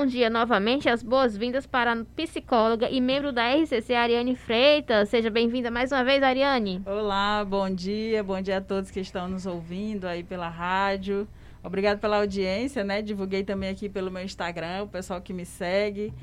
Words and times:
bom 0.00 0.06
dia 0.06 0.30
novamente, 0.30 0.88
as 0.88 1.02
boas-vindas 1.02 1.66
para 1.66 1.92
a 1.92 2.04
psicóloga 2.16 2.88
e 2.88 3.02
membro 3.02 3.32
da 3.32 3.54
RCC, 3.54 3.92
Ariane 3.92 4.34
Freitas. 4.34 5.10
Seja 5.10 5.28
bem-vinda 5.28 5.70
mais 5.70 5.92
uma 5.92 6.02
vez, 6.02 6.22
Ariane. 6.22 6.80
Olá, 6.86 7.44
bom 7.44 7.68
dia, 7.68 8.24
bom 8.24 8.40
dia 8.40 8.56
a 8.56 8.60
todos 8.62 8.90
que 8.90 8.98
estão 8.98 9.28
nos 9.28 9.44
ouvindo 9.44 10.06
aí 10.06 10.24
pela 10.24 10.48
rádio. 10.48 11.28
Obrigado 11.62 11.98
pela 11.98 12.16
audiência, 12.16 12.82
né? 12.82 13.02
Divulguei 13.02 13.44
também 13.44 13.68
aqui 13.68 13.90
pelo 13.90 14.10
meu 14.10 14.24
Instagram, 14.24 14.84
o 14.84 14.88
pessoal 14.88 15.20
que 15.20 15.34
me 15.34 15.44
segue. 15.44 16.14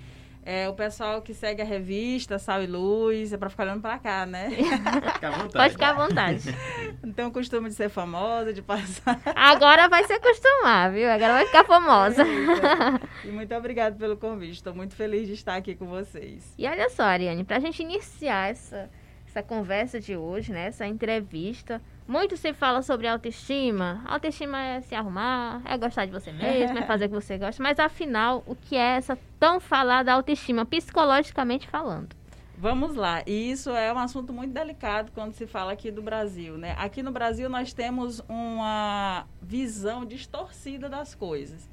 É, 0.49 0.69
o 0.69 0.73
pessoal 0.73 1.21
que 1.21 1.33
segue 1.33 1.61
a 1.61 1.65
revista 1.65 2.39
Sal 2.39 2.63
e 2.63 2.67
Luz, 2.67 3.33
é 3.33 3.37
para 3.37 3.49
ficar 3.49 3.63
olhando 3.63 3.81
para 3.81 3.99
cá, 3.99 4.25
né? 4.25 4.49
Fica 5.13 5.27
à 5.27 5.31
vontade. 5.31 5.51
Pode 5.51 5.73
ficar 5.73 5.89
à 5.89 6.07
vontade. 6.07 6.55
Não 7.03 7.11
tenho 7.11 7.27
o 7.27 7.31
costume 7.31 7.67
de 7.67 7.75
ser 7.75 7.89
famosa, 7.89 8.53
de 8.53 8.61
passar. 8.61 9.19
Agora 9.35 9.89
vai 9.89 10.05
se 10.05 10.13
acostumar, 10.13 10.89
viu? 10.93 11.11
Agora 11.11 11.33
vai 11.33 11.45
ficar 11.47 11.65
famosa. 11.65 12.23
É, 12.23 13.27
e 13.27 13.29
muito 13.29 13.53
obrigada 13.53 13.97
pelo 13.97 14.15
convite. 14.15 14.53
Estou 14.53 14.73
muito 14.73 14.95
feliz 14.95 15.27
de 15.27 15.33
estar 15.33 15.57
aqui 15.57 15.75
com 15.75 15.85
vocês. 15.85 16.53
E 16.57 16.65
olha 16.65 16.89
só, 16.91 17.03
Ariane, 17.03 17.43
para 17.43 17.57
a 17.57 17.59
gente 17.59 17.83
iniciar 17.83 18.49
essa, 18.49 18.89
essa 19.27 19.43
conversa 19.43 19.99
de 19.99 20.15
hoje, 20.15 20.53
né? 20.53 20.67
Essa 20.67 20.87
entrevista. 20.87 21.81
Muito 22.07 22.37
se 22.37 22.53
fala 22.53 22.81
sobre 22.81 23.05
autoestima. 23.05 24.01
Autoestima 24.05 24.63
é 24.63 24.81
se 24.81 24.95
arrumar, 24.95 25.61
é 25.65 25.77
gostar 25.77 26.05
de 26.05 26.11
você 26.11 26.31
mesmo, 26.31 26.77
é 26.77 26.83
fazer 26.83 27.05
o 27.05 27.09
que 27.09 27.15
você 27.15 27.37
gosta. 27.37 27.61
Mas 27.61 27.77
afinal, 27.79 28.43
o 28.47 28.55
que 28.55 28.77
é 28.77 28.95
essa 28.95 29.19
tão 29.37 29.59
falada 29.59 30.13
autoestima, 30.13 30.65
psicologicamente 30.65 31.67
falando? 31.67 32.15
Vamos 32.57 32.95
lá. 32.95 33.21
E 33.27 33.51
isso 33.51 33.71
é 33.71 33.93
um 33.93 33.99
assunto 33.99 34.31
muito 34.31 34.53
delicado 34.53 35.11
quando 35.13 35.33
se 35.33 35.45
fala 35.45 35.73
aqui 35.73 35.91
do 35.91 36.01
Brasil, 36.01 36.57
né? 36.57 36.75
Aqui 36.79 37.03
no 37.03 37.11
Brasil 37.11 37.49
nós 37.49 37.73
temos 37.73 38.23
uma 38.29 39.27
visão 39.41 40.05
distorcida 40.05 40.87
das 40.87 41.13
coisas 41.13 41.69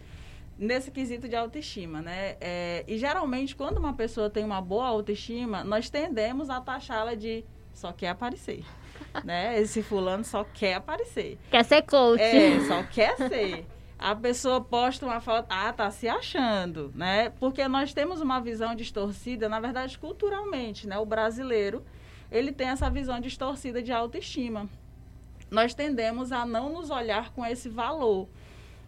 nesse 0.59 0.91
quesito 0.91 1.29
de 1.29 1.37
autoestima, 1.37 2.03
né? 2.03 2.37
É, 2.41 2.85
e 2.89 2.99
geralmente 2.99 3.55
quando 3.55 3.79
uma 3.79 3.95
pessoa 3.95 4.29
tem 4.29 4.45
uma 4.45 4.61
boa 4.61 4.87
autoestima, 4.89 5.63
nós 5.63 5.89
tendemos 5.89 6.51
a 6.51 6.61
taxá-la 6.61 7.15
de 7.15 7.45
só 7.73 7.93
quer 7.93 8.09
aparecer 8.09 8.65
né? 9.23 9.61
Esse 9.61 9.83
fulano 9.83 10.25
só 10.25 10.45
quer 10.45 10.75
aparecer. 10.75 11.39
Quer 11.51 11.65
ser 11.65 11.83
coach. 11.83 12.21
É, 12.21 12.61
só 12.67 12.83
quer 12.83 13.17
ser. 13.17 13.67
A 13.99 14.15
pessoa 14.15 14.61
posta 14.61 15.07
uma 15.07 15.21
foto, 15.21 15.47
ah, 15.49 15.73
tá 15.73 15.91
se 15.91 16.09
achando, 16.09 16.93
né? 16.95 17.31
Porque 17.39 17.67
nós 17.69 17.95
temos 17.95 18.21
uma 18.21 18.41
visão 18.41 18.75
distorcida, 18.75 19.49
na 19.49 19.61
verdade, 19.61 19.99
culturalmente, 19.99 20.87
né? 20.87 20.99
O 20.99 21.07
brasileiro, 21.07 21.85
ele 22.31 22.53
tem 22.53 22.69
essa 22.69 22.91
visão 22.91 23.21
distorcida 23.21 23.83
de 23.83 23.93
autoestima. 23.93 24.69
Nós 25.51 25.75
tendemos 25.75 26.33
a 26.33 26.45
não 26.45 26.73
nos 26.73 26.91
olhar 26.91 27.33
com 27.33 27.47
esse 27.47 27.69
valor. 27.69 28.29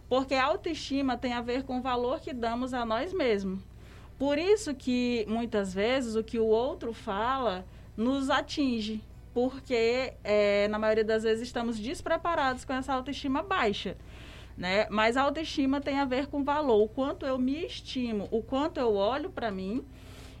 Porque 0.09 0.35
a 0.35 0.45
autoestima 0.45 1.17
tem 1.17 1.33
a 1.33 1.41
ver 1.41 1.63
com 1.63 1.79
o 1.79 1.81
valor 1.81 2.19
que 2.19 2.33
damos 2.33 2.73
a 2.73 2.85
nós 2.85 3.13
mesmos. 3.13 3.61
Por 4.17 4.37
isso 4.37 4.73
que, 4.73 5.25
muitas 5.27 5.73
vezes, 5.73 6.15
o 6.15 6.23
que 6.23 6.39
o 6.39 6.45
outro 6.45 6.93
fala 6.93 7.65
nos 7.95 8.29
atinge 8.29 9.01
porque 9.37 10.15
é, 10.23 10.67
na 10.67 10.79
maioria 10.79 11.03
das 11.03 11.21
vezes 11.21 11.43
estamos 11.43 11.77
despreparados 11.77 12.65
com 12.65 12.73
essa 12.73 12.91
autoestima 12.91 13.43
baixa. 13.43 13.95
Né? 14.57 14.87
Mas 14.89 15.15
a 15.15 15.21
autoestima 15.21 15.79
tem 15.79 15.99
a 15.99 16.05
ver 16.05 16.25
com 16.25 16.43
valor, 16.43 16.81
o 16.81 16.87
quanto 16.87 17.23
eu 17.23 17.37
me 17.37 17.63
estimo, 17.63 18.27
o 18.31 18.41
quanto 18.41 18.79
eu 18.79 18.95
olho 18.95 19.29
para 19.29 19.51
mim 19.51 19.85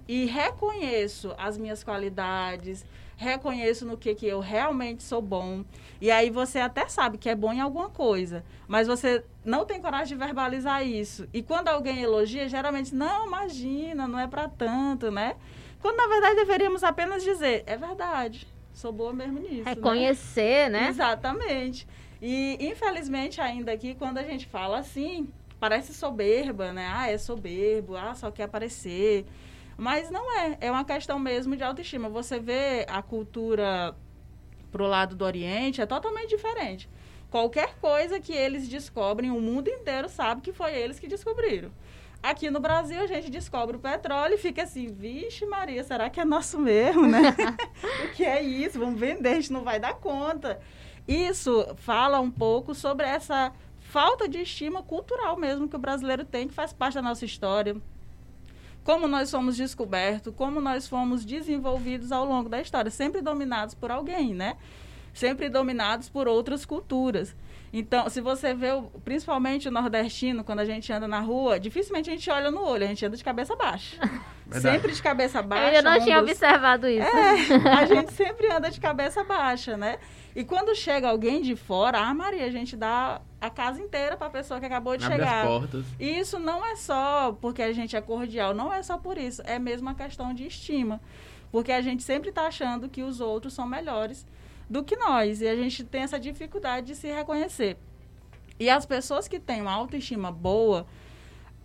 e 0.07 0.25
reconheço 0.25 1.31
as 1.37 1.59
minhas 1.59 1.83
qualidades, 1.83 2.83
reconheço 3.15 3.85
no 3.85 3.99
que, 3.99 4.15
que 4.15 4.25
eu 4.25 4.39
realmente 4.39 5.03
sou 5.03 5.21
bom. 5.21 5.63
E 6.01 6.09
aí 6.09 6.31
você 6.31 6.57
até 6.57 6.87
sabe 6.87 7.19
que 7.19 7.29
é 7.29 7.35
bom 7.35 7.53
em 7.53 7.61
alguma 7.61 7.91
coisa, 7.91 8.43
mas 8.67 8.87
você 8.87 9.23
não 9.45 9.63
tem 9.63 9.79
coragem 9.79 10.17
de 10.17 10.25
verbalizar 10.25 10.83
isso. 10.83 11.29
E 11.31 11.43
quando 11.43 11.67
alguém 11.67 12.01
elogia, 12.01 12.49
geralmente, 12.49 12.95
não, 12.95 13.27
imagina, 13.27 14.07
não 14.07 14.17
é 14.17 14.25
para 14.25 14.49
tanto, 14.49 15.11
né? 15.11 15.35
Quando 15.79 15.97
na 15.97 16.07
verdade 16.07 16.35
deveríamos 16.37 16.83
apenas 16.83 17.23
dizer, 17.23 17.63
é 17.67 17.77
verdade, 17.77 18.47
sou 18.77 18.91
boa 18.91 19.11
mesmo 19.11 19.39
nisso. 19.39 19.63
Né? 19.63 19.73
Reconhecer, 19.73 20.69
né? 20.69 20.81
né? 20.81 20.89
Exatamente. 20.89 21.87
E, 22.21 22.57
infelizmente, 22.59 23.41
ainda 23.41 23.71
aqui, 23.71 23.95
quando 23.95 24.19
a 24.19 24.23
gente 24.23 24.45
fala 24.45 24.77
assim, 24.77 25.27
parece 25.59 25.93
soberba, 25.93 26.71
né? 26.71 26.87
Ah, 26.91 27.09
é 27.09 27.17
soberbo, 27.17 27.95
ah, 27.95 28.13
só 28.13 28.29
quer 28.29 28.43
aparecer. 28.43 29.25
Mas 29.75 30.09
não 30.11 30.31
é. 30.39 30.57
É 30.61 30.71
uma 30.71 30.85
questão 30.85 31.17
mesmo 31.17 31.55
de 31.55 31.63
autoestima. 31.63 32.07
Você 32.09 32.39
vê 32.39 32.85
a 32.87 33.01
cultura 33.01 33.95
pro 34.71 34.85
lado 34.85 35.15
do 35.15 35.25
Oriente, 35.25 35.81
é 35.81 35.85
totalmente 35.85 36.29
diferente. 36.29 36.87
Qualquer 37.31 37.75
coisa 37.79 38.19
que 38.19 38.31
eles 38.31 38.67
descobrem, 38.69 39.31
o 39.31 39.41
mundo 39.41 39.69
inteiro 39.69 40.07
sabe 40.07 40.41
que 40.41 40.53
foi 40.53 40.75
eles 40.75 40.99
que 40.99 41.07
descobriram. 41.07 41.71
Aqui 42.21 42.49
no 42.49 42.59
Brasil, 42.59 43.01
a 43.01 43.07
gente 43.07 43.29
descobre 43.29 43.77
o 43.77 43.79
petróleo 43.79 44.33
e 44.33 44.37
fica 44.37 44.63
assim, 44.63 44.87
vixe 44.87 45.45
Maria, 45.45 45.83
será 45.83 46.09
que 46.09 46.19
é 46.19 46.25
nosso 46.25 46.59
mesmo, 46.59 47.05
né? 47.05 47.35
o 48.05 48.11
que 48.13 48.23
é 48.23 48.41
isso? 48.41 48.79
Vamos 48.79 48.99
vender, 48.99 49.29
a 49.29 49.35
gente 49.35 49.53
não 49.53 49.63
vai 49.63 49.79
dar 49.79 49.93
conta. 49.93 50.59
Isso 51.07 51.65
fala 51.77 52.19
um 52.19 52.29
pouco 52.29 52.75
sobre 52.75 53.05
essa 53.05 53.53
falta 53.79 54.27
de 54.27 54.41
estima 54.41 54.83
cultural 54.83 55.37
mesmo 55.37 55.69
que 55.69 55.75
o 55.75 55.79
brasileiro 55.79 56.25
tem, 56.25 56.47
que 56.47 56.53
faz 56.53 56.73
parte 56.73 56.95
da 56.95 57.01
nossa 57.01 57.23
história. 57.23 57.77
Como 58.83 59.07
nós 59.07 59.31
fomos 59.31 59.55
descobertos, 59.55 60.33
como 60.35 60.59
nós 60.59 60.87
fomos 60.87 61.23
desenvolvidos 61.23 62.11
ao 62.11 62.25
longo 62.25 62.49
da 62.49 62.61
história, 62.61 62.91
sempre 62.91 63.21
dominados 63.21 63.73
por 63.73 63.91
alguém, 63.91 64.33
né? 64.33 64.57
Sempre 65.17 65.49
dominados 65.49 66.09
por 66.09 66.27
outras 66.27 66.63
culturas. 66.63 67.35
Então, 67.73 68.07
se 68.07 68.21
você 68.21 68.53
vê, 68.53 68.67
principalmente 69.03 69.67
o 69.67 69.71
nordestino, 69.71 70.43
quando 70.43 70.59
a 70.59 70.65
gente 70.65 70.93
anda 70.93 71.07
na 71.07 71.19
rua, 71.19 71.59
dificilmente 71.59 72.07
a 72.07 72.13
gente 72.13 72.29
olha 72.29 72.51
no 72.51 72.63
olho, 72.63 72.83
a 72.83 72.87
gente 72.87 73.03
anda 73.03 73.17
de 73.17 73.23
cabeça 73.23 73.55
baixa. 73.55 73.97
Verdade. 74.45 74.75
Sempre 74.75 74.93
de 74.93 75.01
cabeça 75.01 75.41
baixa. 75.41 75.77
Eu 75.77 75.83
não 75.83 75.99
tinha 75.99 76.19
observado 76.19 76.87
isso. 76.87 77.01
É, 77.01 77.69
a 77.69 77.83
gente 77.87 78.13
sempre 78.13 78.49
anda 78.51 78.69
de 78.69 78.79
cabeça 78.79 79.23
baixa, 79.23 79.75
né? 79.75 79.97
E 80.35 80.43
quando 80.43 80.75
chega 80.75 81.09
alguém 81.09 81.41
de 81.41 81.55
fora, 81.55 81.97
ah, 81.97 82.13
Maria, 82.13 82.45
a 82.45 82.51
gente 82.51 82.77
dá 82.77 83.19
a 83.41 83.49
casa 83.49 83.81
inteira 83.81 84.15
para 84.15 84.27
a 84.27 84.29
pessoa 84.29 84.59
que 84.59 84.67
acabou 84.67 84.95
de 84.95 85.03
Abre 85.03 85.17
chegar. 85.17 85.41
As 85.41 85.47
portas. 85.49 85.85
E 85.99 86.19
isso 86.19 86.37
não 86.37 86.63
é 86.63 86.75
só 86.75 87.35
porque 87.41 87.63
a 87.63 87.73
gente 87.73 87.95
é 87.95 88.01
cordial, 88.01 88.53
não 88.53 88.71
é 88.71 88.83
só 88.83 88.99
por 88.99 89.17
isso, 89.17 89.41
é 89.45 89.57
mesmo 89.57 89.87
uma 89.87 89.95
questão 89.95 90.31
de 90.31 90.45
estima. 90.45 91.01
Porque 91.51 91.71
a 91.71 91.81
gente 91.81 92.03
sempre 92.03 92.29
está 92.29 92.47
achando 92.47 92.87
que 92.87 93.01
os 93.01 93.19
outros 93.19 93.53
são 93.53 93.67
melhores 93.67 94.25
do 94.69 94.83
que 94.83 94.95
nós. 94.95 95.41
E 95.41 95.47
a 95.47 95.55
gente 95.55 95.83
tem 95.83 96.01
essa 96.01 96.19
dificuldade 96.19 96.87
de 96.87 96.95
se 96.95 97.07
reconhecer. 97.07 97.77
E 98.59 98.69
as 98.69 98.85
pessoas 98.85 99.27
que 99.27 99.39
têm 99.39 99.61
uma 99.61 99.71
autoestima 99.71 100.31
boa, 100.31 100.85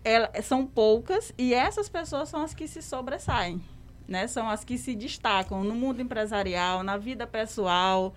elas, 0.05 0.45
são 0.45 0.67
poucas 0.67 1.33
e 1.39 1.55
essas 1.55 1.89
pessoas 1.89 2.29
são 2.29 2.43
as 2.43 2.55
que 2.55 2.69
se 2.69 2.83
sobressaem. 2.83 3.63
Né? 4.07 4.27
São 4.27 4.49
as 4.49 4.65
que 4.65 4.77
se 4.77 4.95
destacam 4.95 5.65
no 5.65 5.75
mundo 5.75 6.03
empresarial, 6.03 6.83
na 6.83 6.97
vida 6.97 7.27
pessoal. 7.27 8.15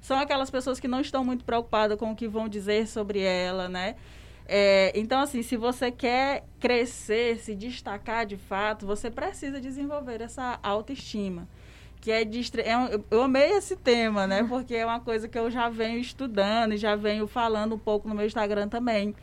São 0.00 0.18
aquelas 0.18 0.50
pessoas 0.50 0.78
que 0.78 0.86
não 0.86 1.00
estão 1.00 1.24
muito 1.24 1.44
preocupadas 1.44 1.98
com 1.98 2.12
o 2.12 2.16
que 2.16 2.28
vão 2.28 2.48
dizer 2.48 2.86
sobre 2.86 3.20
ela, 3.20 3.68
né? 3.68 3.96
É, 4.50 4.92
então, 4.94 5.20
assim, 5.20 5.42
se 5.42 5.56
você 5.56 5.90
quer 5.90 6.44
crescer, 6.58 7.38
se 7.38 7.54
destacar 7.54 8.24
de 8.24 8.36
fato, 8.36 8.86
você 8.86 9.10
precisa 9.10 9.60
desenvolver 9.60 10.22
essa 10.22 10.58
autoestima 10.62 11.46
que 12.00 12.10
é, 12.10 12.24
de, 12.24 12.40
é 12.60 12.72
eu 13.10 13.22
amei 13.22 13.50
esse 13.52 13.76
tema, 13.76 14.26
né? 14.26 14.44
Porque 14.44 14.74
é 14.74 14.86
uma 14.86 15.00
coisa 15.00 15.28
que 15.28 15.38
eu 15.38 15.50
já 15.50 15.68
venho 15.68 15.98
estudando 15.98 16.72
e 16.72 16.76
já 16.76 16.94
venho 16.94 17.26
falando 17.26 17.74
um 17.74 17.78
pouco 17.78 18.08
no 18.08 18.14
meu 18.14 18.26
Instagram 18.26 18.68
também. 18.68 19.14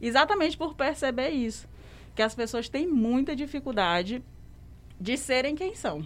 Exatamente 0.00 0.56
por 0.56 0.74
perceber 0.74 1.30
isso, 1.30 1.68
que 2.14 2.22
as 2.22 2.34
pessoas 2.34 2.68
têm 2.68 2.86
muita 2.86 3.34
dificuldade 3.34 4.22
de 5.00 5.16
serem 5.16 5.54
quem 5.54 5.74
são. 5.74 6.04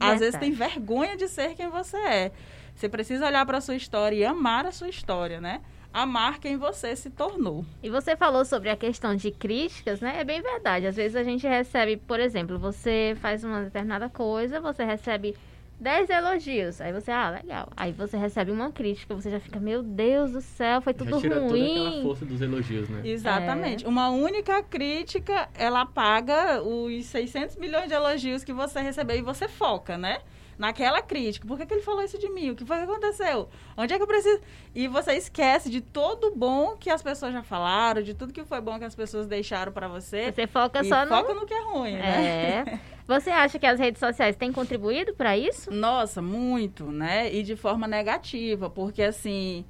Às 0.00 0.20
vezes 0.20 0.40
tem 0.40 0.50
vergonha 0.50 1.16
de 1.16 1.28
ser 1.28 1.54
quem 1.54 1.68
você 1.68 1.96
é. 1.96 2.32
Você 2.74 2.88
precisa 2.88 3.26
olhar 3.26 3.44
para 3.46 3.58
a 3.58 3.60
sua 3.60 3.76
história 3.76 4.16
e 4.16 4.24
amar 4.24 4.66
a 4.66 4.72
sua 4.72 4.88
história, 4.88 5.40
né? 5.40 5.60
Amar 5.92 6.38
quem 6.38 6.56
você 6.56 6.96
se 6.96 7.10
tornou. 7.10 7.64
E 7.82 7.90
você 7.90 8.16
falou 8.16 8.44
sobre 8.44 8.70
a 8.70 8.76
questão 8.76 9.14
de 9.14 9.30
críticas, 9.30 10.00
né? 10.00 10.20
É 10.20 10.24
bem 10.24 10.40
verdade. 10.40 10.86
Às 10.86 10.96
vezes 10.96 11.16
a 11.16 11.22
gente 11.22 11.46
recebe, 11.46 11.96
por 11.96 12.18
exemplo, 12.18 12.58
você 12.58 13.16
faz 13.20 13.44
uma 13.44 13.62
determinada 13.62 14.08
coisa, 14.08 14.60
você 14.60 14.84
recebe 14.84 15.36
10 15.82 16.10
elogios. 16.10 16.80
Aí 16.80 16.92
você, 16.92 17.10
ah, 17.10 17.30
legal. 17.30 17.68
Aí 17.76 17.92
você 17.92 18.16
recebe 18.16 18.52
uma 18.52 18.70
crítica, 18.70 19.14
você 19.14 19.30
já 19.30 19.40
fica, 19.40 19.58
meu 19.58 19.82
Deus 19.82 20.32
do 20.32 20.40
céu, 20.40 20.80
foi 20.80 20.94
tudo 20.94 21.10
já 21.10 21.18
tira 21.18 21.40
ruim. 21.40 21.74
Toda 21.74 21.88
aquela 21.88 22.02
força 22.02 22.24
dos 22.24 22.40
elogios, 22.40 22.88
né? 22.88 23.00
Exatamente. 23.04 23.84
É. 23.84 23.88
Uma 23.88 24.08
única 24.10 24.62
crítica, 24.62 25.48
ela 25.54 25.84
paga 25.84 26.62
os 26.62 27.04
600 27.06 27.56
milhões 27.56 27.88
de 27.88 27.94
elogios 27.94 28.44
que 28.44 28.52
você 28.52 28.80
recebeu 28.80 29.16
e 29.16 29.22
você 29.22 29.48
foca, 29.48 29.98
né? 29.98 30.20
Naquela 30.62 31.02
crítica. 31.02 31.44
Por 31.44 31.58
que, 31.58 31.66
que 31.66 31.74
ele 31.74 31.82
falou 31.82 32.04
isso 32.04 32.16
de 32.16 32.28
mim? 32.30 32.50
O 32.50 32.54
que 32.54 32.64
foi 32.64 32.76
que 32.76 32.84
aconteceu? 32.84 33.48
Onde 33.76 33.92
é 33.92 33.96
que 33.96 34.02
eu 34.02 34.06
preciso? 34.06 34.40
E 34.72 34.86
você 34.86 35.14
esquece 35.14 35.68
de 35.68 35.80
todo 35.80 36.28
o 36.28 36.36
bom 36.36 36.76
que 36.76 36.88
as 36.88 37.02
pessoas 37.02 37.32
já 37.32 37.42
falaram, 37.42 38.00
de 38.00 38.14
tudo 38.14 38.32
que 38.32 38.44
foi 38.44 38.60
bom 38.60 38.78
que 38.78 38.84
as 38.84 38.94
pessoas 38.94 39.26
deixaram 39.26 39.72
para 39.72 39.88
você. 39.88 40.30
Você 40.30 40.46
foca 40.46 40.84
só 40.84 41.04
no... 41.04 41.08
foca 41.08 41.34
no 41.34 41.44
que 41.44 41.52
é 41.52 41.62
ruim, 41.64 41.94
né? 41.94 42.64
É. 42.64 42.80
Você 43.04 43.30
acha 43.30 43.58
que 43.58 43.66
as 43.66 43.80
redes 43.80 43.98
sociais 43.98 44.36
têm 44.36 44.52
contribuído 44.52 45.12
para 45.12 45.36
isso? 45.36 45.72
Nossa, 45.72 46.22
muito, 46.22 46.92
né? 46.92 47.34
E 47.34 47.42
de 47.42 47.56
forma 47.56 47.88
negativa, 47.88 48.70
porque 48.70 49.02
assim, 49.02 49.64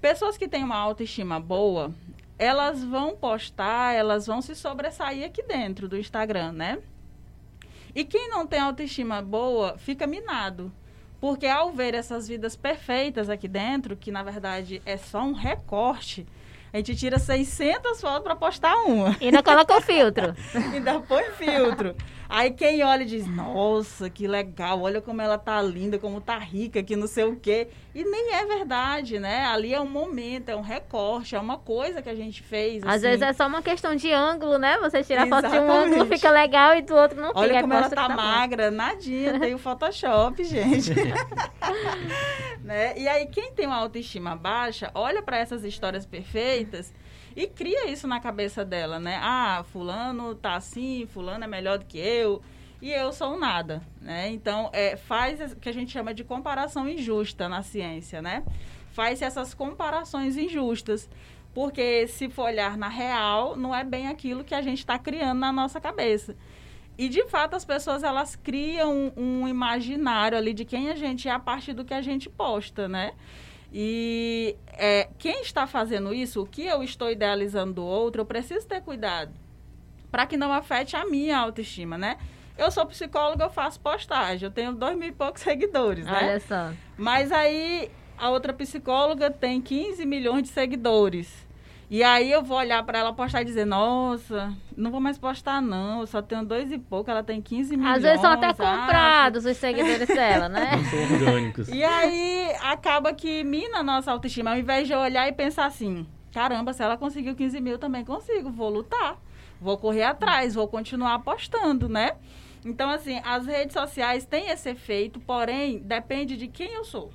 pessoas 0.00 0.38
que 0.38 0.48
têm 0.48 0.64
uma 0.64 0.78
autoestima 0.78 1.38
boa, 1.38 1.94
elas 2.38 2.82
vão 2.82 3.14
postar, 3.14 3.94
elas 3.94 4.26
vão 4.26 4.40
se 4.40 4.54
sobressair 4.54 5.26
aqui 5.26 5.42
dentro 5.42 5.86
do 5.86 5.98
Instagram, 5.98 6.52
né? 6.52 6.78
E 7.94 8.04
quem 8.04 8.28
não 8.28 8.46
tem 8.46 8.60
autoestima 8.60 9.20
boa 9.22 9.76
fica 9.78 10.06
minado. 10.06 10.72
Porque 11.20 11.46
ao 11.46 11.70
ver 11.70 11.94
essas 11.94 12.26
vidas 12.26 12.56
perfeitas 12.56 13.28
aqui 13.28 13.46
dentro, 13.46 13.96
que 13.96 14.10
na 14.10 14.22
verdade 14.22 14.80
é 14.86 14.96
só 14.96 15.22
um 15.22 15.32
recorte, 15.34 16.26
a 16.72 16.78
gente 16.78 16.96
tira 16.96 17.18
600 17.18 18.00
fotos 18.00 18.22
para 18.22 18.36
postar 18.36 18.74
uma. 18.84 19.16
E 19.20 19.26
ainda 19.26 19.42
coloca 19.42 19.76
o 19.76 19.80
filtro. 19.82 20.34
ainda 20.54 21.00
põe 21.00 21.24
filtro. 21.32 21.94
Aí 22.30 22.52
quem 22.52 22.84
olha 22.84 23.04
diz, 23.04 23.26
nossa, 23.26 24.08
que 24.08 24.28
legal, 24.28 24.80
olha 24.80 25.00
como 25.00 25.20
ela 25.20 25.36
tá 25.36 25.60
linda, 25.60 25.98
como 25.98 26.20
tá 26.20 26.38
rica, 26.38 26.80
que 26.80 26.94
não 26.94 27.08
sei 27.08 27.24
o 27.24 27.34
quê. 27.34 27.66
E 27.92 28.04
nem 28.04 28.34
é 28.34 28.46
verdade, 28.46 29.18
né? 29.18 29.44
Ali 29.46 29.74
é 29.74 29.80
um 29.80 29.88
momento, 29.88 30.48
é 30.48 30.54
um 30.54 30.60
recorte, 30.60 31.34
é 31.34 31.40
uma 31.40 31.58
coisa 31.58 32.00
que 32.00 32.08
a 32.08 32.14
gente 32.14 32.40
fez. 32.40 32.84
Às 32.84 32.88
assim. 32.88 33.00
vezes 33.00 33.22
é 33.22 33.32
só 33.32 33.48
uma 33.48 33.60
questão 33.60 33.96
de 33.96 34.12
ângulo, 34.12 34.58
né? 34.58 34.78
Você 34.78 35.02
tira 35.02 35.24
a 35.24 35.26
foto 35.26 35.50
de 35.50 35.58
um 35.58 35.72
ângulo, 35.72 36.06
fica 36.06 36.30
legal, 36.30 36.76
e 36.76 36.82
do 36.82 36.94
outro 36.94 37.20
não 37.20 37.32
olha 37.34 37.48
fica. 37.48 37.54
Olha 37.54 37.62
como 37.62 37.74
ela 37.74 37.90
tá, 37.90 38.06
tá 38.06 38.14
magra, 38.14 38.70
nadinha, 38.70 39.40
tem 39.40 39.52
o 39.52 39.58
Photoshop, 39.58 40.42
gente. 40.44 40.94
né? 42.62 42.96
E 42.96 43.08
aí, 43.08 43.26
quem 43.26 43.52
tem 43.52 43.66
uma 43.66 43.76
autoestima 43.76 44.36
baixa, 44.36 44.88
olha 44.94 45.20
para 45.20 45.36
essas 45.36 45.64
histórias 45.64 46.06
perfeitas 46.06 46.92
e 47.36 47.46
cria 47.46 47.88
isso 47.90 48.06
na 48.06 48.20
cabeça 48.20 48.64
dela, 48.64 48.98
né? 48.98 49.18
Ah, 49.22 49.64
fulano 49.72 50.34
tá 50.34 50.56
assim, 50.56 51.06
fulano 51.12 51.44
é 51.44 51.46
melhor 51.46 51.78
do 51.78 51.84
que 51.84 51.98
eu 51.98 52.42
e 52.82 52.90
eu 52.90 53.12
sou 53.12 53.38
nada, 53.38 53.82
né? 54.00 54.30
Então, 54.30 54.70
é, 54.72 54.96
faz 54.96 55.52
o 55.52 55.56
que 55.56 55.68
a 55.68 55.72
gente 55.72 55.92
chama 55.92 56.14
de 56.14 56.24
comparação 56.24 56.88
injusta 56.88 57.48
na 57.48 57.62
ciência, 57.62 58.22
né? 58.22 58.42
Faz 58.92 59.20
essas 59.20 59.52
comparações 59.52 60.36
injustas, 60.36 61.08
porque 61.52 62.06
se 62.08 62.28
for 62.28 62.44
olhar 62.44 62.78
na 62.78 62.88
real, 62.88 63.54
não 63.56 63.74
é 63.74 63.84
bem 63.84 64.08
aquilo 64.08 64.42
que 64.42 64.54
a 64.54 64.62
gente 64.62 64.78
está 64.78 64.98
criando 64.98 65.38
na 65.38 65.52
nossa 65.52 65.80
cabeça. 65.80 66.34
E, 66.96 67.08
de 67.08 67.24
fato, 67.28 67.54
as 67.54 67.64
pessoas, 67.64 68.02
elas 68.02 68.36
criam 68.36 69.12
um, 69.16 69.42
um 69.42 69.48
imaginário 69.48 70.36
ali 70.36 70.52
de 70.52 70.64
quem 70.64 70.90
a 70.90 70.94
gente 70.94 71.28
é 71.28 71.32
a 71.32 71.38
partir 71.38 71.72
do 71.72 71.84
que 71.84 71.94
a 71.94 72.02
gente 72.02 72.28
posta, 72.28 72.88
né? 72.88 73.12
E 73.72 74.56
é, 74.72 75.08
quem 75.18 75.42
está 75.42 75.66
fazendo 75.66 76.12
isso, 76.12 76.42
o 76.42 76.46
que 76.46 76.66
eu 76.66 76.82
estou 76.82 77.10
idealizando 77.10 77.74
do 77.74 77.84
outro, 77.84 78.22
eu 78.22 78.26
preciso 78.26 78.66
ter 78.66 78.80
cuidado 78.80 79.32
para 80.10 80.26
que 80.26 80.36
não 80.36 80.52
afete 80.52 80.96
a 80.96 81.06
minha 81.06 81.38
autoestima, 81.38 81.96
né? 81.96 82.16
Eu 82.58 82.70
sou 82.70 82.84
psicóloga, 82.84 83.44
eu 83.44 83.50
faço 83.50 83.80
postagem, 83.80 84.46
eu 84.46 84.50
tenho 84.50 84.72
dois 84.72 84.98
mil 84.98 85.08
e 85.08 85.12
poucos 85.12 85.42
seguidores, 85.42 86.04
né? 86.04 86.18
Olha 86.30 86.40
só. 86.40 86.72
Mas 86.96 87.30
aí 87.30 87.90
a 88.18 88.28
outra 88.28 88.52
psicóloga 88.52 89.30
tem 89.30 89.60
15 89.60 90.04
milhões 90.04 90.42
de 90.42 90.48
seguidores. 90.48 91.48
E 91.90 92.04
aí 92.04 92.30
eu 92.30 92.40
vou 92.40 92.56
olhar 92.56 92.84
para 92.84 93.00
ela 93.00 93.12
postar 93.12 93.42
e 93.42 93.44
dizer, 93.44 93.64
nossa, 93.64 94.54
não 94.76 94.92
vou 94.92 95.00
mais 95.00 95.18
postar 95.18 95.60
não, 95.60 96.02
eu 96.02 96.06
só 96.06 96.22
tenho 96.22 96.44
dois 96.44 96.70
e 96.70 96.78
pouco, 96.78 97.10
ela 97.10 97.24
tem 97.24 97.42
15 97.42 97.76
milhões. 97.76 97.96
Às 97.96 98.02
vezes 98.04 98.20
são 98.20 98.30
até 98.30 98.52
comprados 98.52 99.44
os 99.44 99.56
seguidores 99.56 100.06
dela, 100.06 100.48
né? 100.48 100.70
Não 100.76 100.84
são 100.84 101.16
orgânicos. 101.16 101.68
E 101.68 101.82
aí 101.82 102.54
acaba 102.62 103.12
que 103.12 103.42
mina 103.42 103.78
a 103.78 103.82
nossa 103.82 104.12
autoestima, 104.12 104.52
ao 104.52 104.58
invés 104.58 104.86
de 104.86 104.92
eu 104.92 105.00
olhar 105.00 105.26
e 105.26 105.32
pensar 105.32 105.66
assim, 105.66 106.06
caramba, 106.32 106.72
se 106.72 106.80
ela 106.80 106.96
conseguiu 106.96 107.34
15 107.34 107.60
mil, 107.60 107.76
também 107.76 108.04
consigo, 108.04 108.50
vou 108.50 108.70
lutar, 108.70 109.16
vou 109.60 109.76
correr 109.76 110.04
atrás, 110.04 110.54
vou 110.54 110.68
continuar 110.68 111.14
apostando, 111.14 111.88
né? 111.88 112.12
Então, 112.64 112.88
assim, 112.88 113.20
as 113.24 113.46
redes 113.46 113.72
sociais 113.72 114.24
têm 114.24 114.48
esse 114.48 114.70
efeito, 114.70 115.18
porém, 115.18 115.80
depende 115.80 116.36
de 116.36 116.46
quem 116.46 116.72
eu 116.72 116.84
sou. 116.84 117.10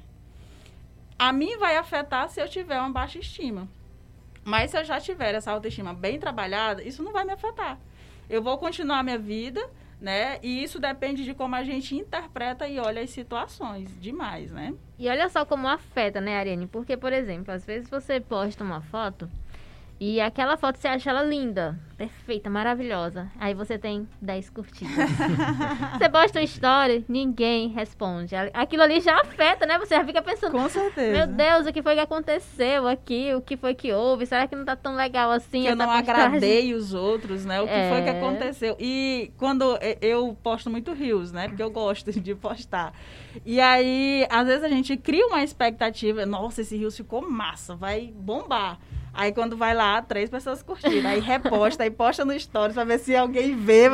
A 1.17 1.31
mim 1.31 1.55
vai 1.57 1.77
afetar 1.77 2.27
se 2.27 2.41
eu 2.41 2.49
tiver 2.49 2.77
uma 2.77 2.89
baixa 2.89 3.19
estima. 3.19 3.69
Mas 4.45 4.69
se 4.69 4.77
eu 4.77 4.85
já 4.85 4.99
tiver 4.99 5.33
essa 5.33 5.51
autoestima 5.51 5.91
bem 5.91 6.19
trabalhada, 6.19 6.83
isso 6.83 7.01
não 7.01 7.11
vai 7.11 7.25
me 7.25 7.33
afetar. 7.33 7.79
Eu 8.29 8.43
vou 8.43 8.59
continuar 8.59 9.01
minha 9.01 9.17
vida, 9.17 9.67
né? 9.99 10.37
E 10.43 10.63
isso 10.63 10.79
depende 10.79 11.23
de 11.25 11.33
como 11.33 11.55
a 11.55 11.63
gente 11.63 11.95
interpreta 11.95 12.67
e 12.67 12.79
olha 12.79 13.01
as 13.01 13.09
situações 13.09 13.99
demais, 13.99 14.51
né? 14.51 14.75
E 14.99 15.09
olha 15.09 15.27
só 15.29 15.45
como 15.45 15.67
afeta, 15.67 16.21
né, 16.21 16.37
Ariane? 16.37 16.67
Porque, 16.67 16.95
por 16.95 17.11
exemplo, 17.11 17.51
às 17.51 17.65
vezes 17.65 17.89
você 17.89 18.19
posta 18.19 18.63
uma 18.63 18.81
foto 18.81 19.27
e 19.97 20.19
aquela 20.19 20.57
foto 20.57 20.77
você 20.77 20.89
acha 20.89 21.09
ela 21.09 21.23
linda, 21.23 21.79
perfeita, 21.97 22.49
maravilhosa. 22.49 23.31
Aí 23.39 23.53
você 23.53 23.77
tem 23.77 24.05
10 24.21 24.49
curtidas. 24.49 25.09
você 25.97 26.09
posta 26.09 26.39
uma 26.39 26.43
história, 26.43 27.01
ninguém 27.07 27.69
responde. 27.69 28.35
Aquilo 28.53 28.83
ali 28.83 28.99
já 28.99 29.21
afeta, 29.21 29.65
né? 29.65 29.79
Você 29.79 29.95
já 29.95 30.03
fica 30.03 30.21
pensando. 30.21 30.51
Com 30.51 30.67
certeza. 30.67 31.11
Meu 31.13 31.27
Deus, 31.27 31.67
o 31.67 31.71
que 31.71 31.81
foi 31.81 31.95
que 31.95 32.01
aconteceu 32.01 32.87
aqui? 32.87 33.33
O 33.33 33.39
que 33.39 33.55
foi 33.55 33.73
que 33.73 33.93
houve? 33.93 34.25
Será 34.25 34.47
que 34.47 34.55
não 34.55 34.65
tá 34.65 34.75
tão 34.75 34.95
legal 34.95 35.31
assim? 35.31 35.61
Que 35.61 35.67
eu 35.69 35.75
não 35.77 35.85
postagem? 35.85 36.25
agradei 36.25 36.73
os 36.75 36.93
outros, 36.93 37.45
né? 37.45 37.61
O 37.61 37.65
que 37.65 37.73
é... 37.73 37.89
foi 37.89 38.01
que 38.03 38.09
aconteceu? 38.09 38.75
E 38.77 39.31
quando 39.37 39.79
eu 40.01 40.37
posto 40.43 40.69
muito 40.69 40.91
rios, 40.91 41.31
né? 41.31 41.47
Porque 41.47 41.63
eu 41.63 41.71
gosto 41.71 42.11
de 42.19 42.35
postar. 42.35 42.93
E 43.45 43.61
aí, 43.61 44.27
às 44.29 44.45
vezes 44.45 44.63
a 44.63 44.69
gente 44.69 44.97
cria 44.97 45.25
uma 45.27 45.41
expectativa. 45.41 46.25
Nossa, 46.25 46.59
esse 46.59 46.75
rio 46.75 46.91
ficou 46.91 47.21
massa, 47.21 47.75
vai 47.75 48.11
bombar. 48.13 48.77
Aí 49.15 49.31
quando 49.31 49.55
vai 49.55 49.73
lá, 49.73 50.01
três 50.01 50.29
pessoas 50.29 50.61
curtiram. 50.61 51.09
Aí 51.09 51.21
reposta, 51.21 51.83
aí 51.83 51.89
posta 51.89 52.25
no 52.25 52.37
stories 52.37 52.75
pra 52.75 52.83
ver 52.83 52.99
se 52.99 53.15
alguém 53.15 53.55
vê. 53.55 53.85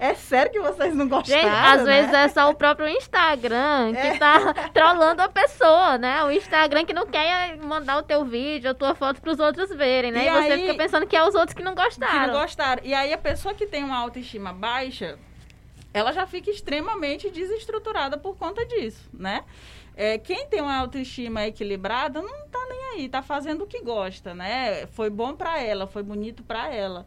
É 0.00 0.14
sério 0.14 0.50
que 0.50 0.60
vocês 0.60 0.94
não 0.94 1.06
gostaram, 1.06 1.42
Gente, 1.42 1.52
às 1.52 1.84
né? 1.84 2.00
vezes 2.00 2.14
é 2.14 2.28
só 2.28 2.48
o 2.48 2.54
próprio 2.54 2.88
Instagram 2.88 3.92
que 3.92 4.06
é. 4.06 4.16
tá 4.16 4.54
trolando 4.72 5.20
a 5.20 5.28
pessoa, 5.28 5.98
né? 5.98 6.24
O 6.24 6.30
Instagram 6.30 6.86
que 6.86 6.94
não 6.94 7.06
quer 7.06 7.58
mandar 7.58 7.98
o 7.98 8.02
teu 8.02 8.24
vídeo, 8.24 8.70
a 8.70 8.74
tua 8.74 8.94
foto 8.94 9.20
pros 9.20 9.38
outros 9.38 9.68
verem, 9.74 10.10
né? 10.10 10.24
E, 10.24 10.28
e 10.28 10.30
você 10.30 10.52
aí, 10.52 10.60
fica 10.62 10.74
pensando 10.74 11.06
que 11.06 11.16
é 11.16 11.22
os 11.22 11.34
outros 11.34 11.54
que 11.54 11.62
não 11.62 11.74
gostaram. 11.74 12.20
Que 12.20 12.26
não 12.28 12.40
gostaram. 12.40 12.82
E 12.82 12.94
aí 12.94 13.12
a 13.12 13.18
pessoa 13.18 13.52
que 13.52 13.66
tem 13.66 13.84
uma 13.84 13.98
autoestima 13.98 14.54
baixa, 14.54 15.18
ela 15.92 16.12
já 16.12 16.26
fica 16.26 16.50
extremamente 16.50 17.28
desestruturada 17.30 18.16
por 18.16 18.36
conta 18.38 18.64
disso, 18.64 19.06
né? 19.12 19.44
É, 19.96 20.16
quem 20.16 20.46
tem 20.46 20.60
uma 20.60 20.76
autoestima 20.76 21.46
equilibrada 21.46 22.22
não 22.22 22.48
tá 22.48 22.58
nem 22.68 23.00
aí, 23.02 23.08
tá 23.08 23.22
fazendo 23.22 23.64
o 23.64 23.66
que 23.66 23.82
gosta, 23.82 24.34
né? 24.34 24.86
Foi 24.86 25.10
bom 25.10 25.34
para 25.34 25.62
ela, 25.62 25.86
foi 25.86 26.02
bonito 26.02 26.42
para 26.42 26.72
ela. 26.72 27.06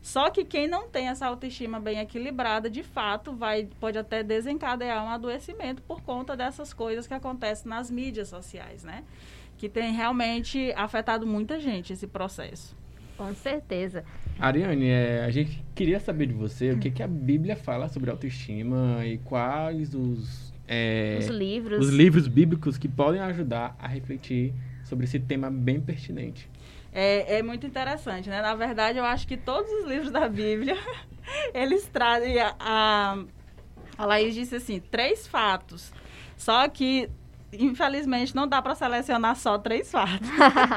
Só 0.00 0.30
que 0.30 0.44
quem 0.44 0.66
não 0.66 0.88
tem 0.88 1.08
essa 1.08 1.26
autoestima 1.26 1.78
bem 1.78 2.00
equilibrada, 2.00 2.68
de 2.68 2.82
fato, 2.82 3.32
vai 3.32 3.68
pode 3.78 3.96
até 3.96 4.22
desencadear 4.22 5.04
um 5.04 5.08
adoecimento 5.08 5.80
por 5.82 6.02
conta 6.02 6.36
dessas 6.36 6.72
coisas 6.72 7.06
que 7.06 7.14
acontecem 7.14 7.68
nas 7.68 7.90
mídias 7.90 8.28
sociais, 8.28 8.82
né? 8.82 9.04
Que 9.56 9.68
tem 9.68 9.92
realmente 9.92 10.72
afetado 10.76 11.24
muita 11.24 11.60
gente 11.60 11.92
esse 11.92 12.08
processo. 12.08 12.76
Com 13.16 13.32
certeza. 13.34 14.04
Ariane, 14.40 14.88
é, 14.88 15.24
a 15.24 15.30
gente 15.30 15.64
queria 15.74 16.00
saber 16.00 16.26
de 16.26 16.34
você 16.34 16.72
o 16.72 16.78
que, 16.78 16.90
que 16.90 17.02
a 17.02 17.06
Bíblia 17.06 17.54
fala 17.54 17.88
sobre 17.88 18.10
autoestima 18.10 19.06
e 19.06 19.18
quais 19.18 19.94
os 19.94 20.51
é, 20.74 21.18
os 21.18 21.26
livros. 21.26 21.86
Os 21.86 21.92
livros 21.92 22.26
bíblicos 22.26 22.78
que 22.78 22.88
podem 22.88 23.20
ajudar 23.20 23.76
a 23.78 23.86
refletir 23.86 24.54
sobre 24.84 25.04
esse 25.04 25.20
tema 25.20 25.50
bem 25.50 25.78
pertinente. 25.78 26.48
É, 26.90 27.38
é 27.38 27.42
muito 27.42 27.66
interessante, 27.66 28.30
né? 28.30 28.40
Na 28.40 28.54
verdade, 28.54 28.98
eu 28.98 29.04
acho 29.04 29.28
que 29.28 29.36
todos 29.36 29.70
os 29.70 29.84
livros 29.86 30.10
da 30.10 30.26
Bíblia, 30.28 30.76
eles 31.52 31.86
trazem 31.92 32.38
a, 32.40 32.54
a, 32.58 33.18
a 33.98 34.06
Laís 34.06 34.34
disse 34.34 34.56
assim, 34.56 34.80
três 34.80 35.26
fatos. 35.26 35.92
Só 36.38 36.66
que 36.68 37.10
infelizmente 37.52 38.34
não 38.34 38.48
dá 38.48 38.62
para 38.62 38.74
selecionar 38.74 39.36
só 39.36 39.58
três 39.58 39.90
fatos. 39.90 40.26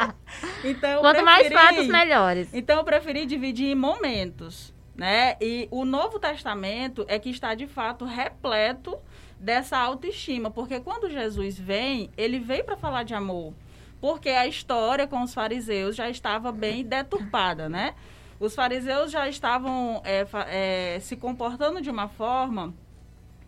então, 0.61 0.99
Quanto 0.99 1.23
preferi, 1.23 1.53
mais 1.53 1.53
fatos, 1.53 1.87
melhores. 1.87 2.49
Então 2.53 2.79
eu 2.79 2.83
preferi 2.83 3.25
dividir 3.25 3.67
em 3.67 3.75
momentos, 3.75 4.73
né? 4.93 5.37
E 5.39 5.69
o 5.71 5.85
Novo 5.85 6.19
Testamento 6.19 7.05
é 7.07 7.17
que 7.17 7.29
está 7.29 7.55
de 7.55 7.65
fato 7.65 8.03
repleto 8.03 8.97
dessa 9.45 9.77
autoestima, 9.77 10.49
porque 10.49 10.79
quando 10.79 11.07
Jesus 11.07 11.57
vem, 11.57 12.09
ele 12.17 12.39
veio 12.39 12.63
para 12.63 12.75
falar 12.75 13.03
de 13.03 13.13
amor, 13.13 13.53
porque 14.01 14.29
a 14.29 14.47
história 14.47 15.05
com 15.05 15.21
os 15.21 15.35
fariseus 15.35 15.95
já 15.95 16.09
estava 16.09 16.51
bem 16.51 16.83
deturpada, 16.83 17.69
né? 17.69 17.93
Os 18.39 18.55
fariseus 18.55 19.11
já 19.11 19.29
estavam 19.29 20.01
é, 20.03 20.25
é, 20.47 20.99
se 20.99 21.15
comportando 21.15 21.79
de 21.79 21.91
uma 21.91 22.07
forma 22.07 22.73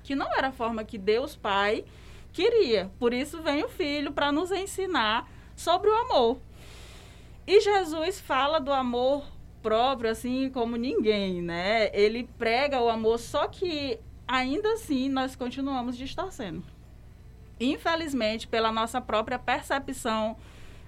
que 0.03 0.13
não 0.13 0.31
era 0.37 0.49
a 0.49 0.51
forma 0.51 0.83
que 0.83 0.99
Deus 0.99 1.35
Pai 1.35 1.83
queria. 2.31 2.91
Por 2.99 3.11
isso 3.11 3.41
vem 3.41 3.63
o 3.63 3.67
Filho 3.67 4.11
para 4.11 4.31
nos 4.31 4.51
ensinar 4.51 5.27
sobre 5.55 5.89
o 5.89 5.95
amor. 5.95 6.37
E 7.47 7.59
Jesus 7.59 8.21
fala 8.21 8.59
do 8.59 8.71
amor 8.71 9.25
próprio 9.63 10.11
assim 10.11 10.47
como 10.51 10.75
ninguém, 10.75 11.41
né? 11.41 11.89
Ele 11.91 12.29
prega 12.37 12.79
o 12.79 12.87
amor, 12.87 13.17
só 13.17 13.47
que 13.47 13.99
ainda 14.27 14.73
assim 14.73 15.09
nós 15.09 15.35
continuamos 15.35 15.97
distorcendo. 15.97 16.63
Infelizmente, 17.59 18.47
pela 18.47 18.71
nossa 18.71 19.01
própria 19.01 19.39
percepção 19.39 20.37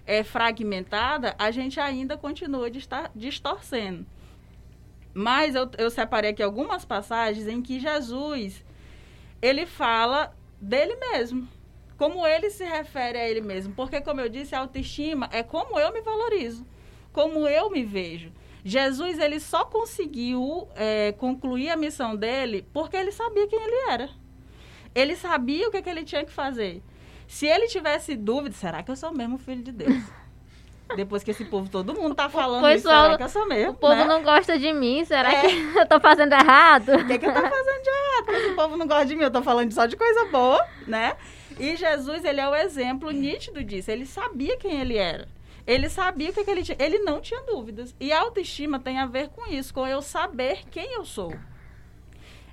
é, 0.05 0.23
fragmentada, 0.23 1.35
a 1.39 1.49
gente 1.51 1.79
ainda 1.79 2.17
continua 2.17 2.69
distorcendo. 3.15 4.05
Mas 5.13 5.55
eu, 5.55 5.69
eu 5.77 5.89
separei 5.89 6.31
aqui 6.31 6.43
algumas 6.43 6.85
passagens 6.85 7.47
em 7.47 7.61
que 7.61 7.79
Jesus 7.79 8.63
ele 9.41 9.65
fala 9.65 10.35
dele 10.61 10.95
mesmo, 10.95 11.47
como 11.97 12.25
ele 12.25 12.49
se 12.49 12.63
refere 12.63 13.17
a 13.17 13.27
ele 13.27 13.41
mesmo. 13.41 13.73
Porque, 13.73 13.99
como 14.01 14.21
eu 14.21 14.29
disse, 14.29 14.53
a 14.55 14.59
autoestima 14.59 15.29
é 15.31 15.41
como 15.41 15.79
eu 15.79 15.91
me 15.91 16.01
valorizo. 16.01 16.65
como 17.11 17.47
eu 17.47 17.69
me 17.69 17.83
vejo. 17.83 18.31
Jesus 18.69 19.17
ele 19.17 19.39
só 19.39 19.65
conseguiu 19.65 20.67
é, 20.75 21.11
concluir 21.13 21.69
a 21.69 21.75
missão 21.75 22.15
dele 22.15 22.67
porque 22.71 22.95
ele 22.95 23.11
sabia 23.11 23.47
quem 23.47 23.59
ele 23.59 23.91
era. 23.91 24.09
Ele 24.93 25.15
sabia 25.15 25.67
o 25.67 25.71
que, 25.71 25.81
que 25.81 25.89
ele 25.89 26.03
tinha 26.03 26.23
que 26.23 26.31
fazer. 26.31 26.83
Se 27.27 27.47
ele 27.47 27.67
tivesse 27.67 28.15
dúvida, 28.15 28.55
será 28.55 28.83
que 28.83 28.91
eu 28.91 28.95
sou 28.95 29.11
mesmo 29.11 29.37
filho 29.39 29.63
de 29.63 29.71
Deus? 29.71 30.03
Depois 30.95 31.23
que 31.23 31.31
esse 31.31 31.45
povo, 31.45 31.69
todo 31.69 31.93
mundo 31.93 32.15
tá 32.15 32.29
falando 32.29 32.61
Pois 32.61 32.79
isso, 32.79 32.89
só, 32.89 33.03
será 33.03 33.17
que 33.17 33.23
eu 33.23 33.29
sou 33.29 33.47
mesmo? 33.47 33.71
O 33.71 33.75
povo 33.75 33.95
né? 33.95 34.05
não 34.05 34.23
gosta 34.23 34.57
de 34.57 34.73
mim, 34.73 35.03
será 35.05 35.31
É. 35.31 35.41
que 35.41 35.47
eu 35.77 35.87
tô 35.87 35.99
fazendo 35.99 36.33
errado? 36.33 36.89
O 36.93 37.07
que, 37.07 37.17
que 37.19 37.25
eu 37.25 37.33
tô 37.33 37.41
fazendo 37.41 37.83
de 37.83 37.89
errado? 37.89 38.25
Porque 38.25 38.39
esse 38.41 38.55
povo 38.55 38.77
não 38.77 38.87
gosta 38.87 39.05
de 39.05 39.15
mim, 39.15 39.23
eu 39.23 39.31
tô 39.31 39.41
falando 39.43 39.71
só 39.71 39.85
de 39.85 39.95
coisa 39.95 40.25
boa, 40.25 40.63
né? 40.87 41.15
E 41.59 41.75
Jesus, 41.75 42.23
ele 42.23 42.39
é 42.39 42.47
o 42.47 42.55
exemplo 42.55 43.11
nítido 43.11 43.63
disso. 43.63 43.91
Ele 43.91 44.05
sabia 44.05 44.57
quem 44.57 44.79
ele 44.79 44.97
era. 44.97 45.27
Ele 45.69 45.87
sabia 45.87 46.31
o 46.31 46.33
que, 46.33 46.43
que 46.43 46.49
ele 46.49 46.63
tinha. 46.63 46.77
Ele 46.79 46.97
não 46.97 47.21
tinha 47.21 47.43
dúvidas. 47.43 47.95
E 47.99 48.11
a 48.11 48.21
autoestima 48.21 48.79
tem 48.79 48.97
a 48.97 49.05
ver 49.05 49.29
com 49.29 49.45
isso, 49.51 49.71
com 49.71 49.85
eu 49.85 50.01
saber 50.01 50.63
quem 50.71 50.95
eu 50.95 51.05
sou. 51.05 51.31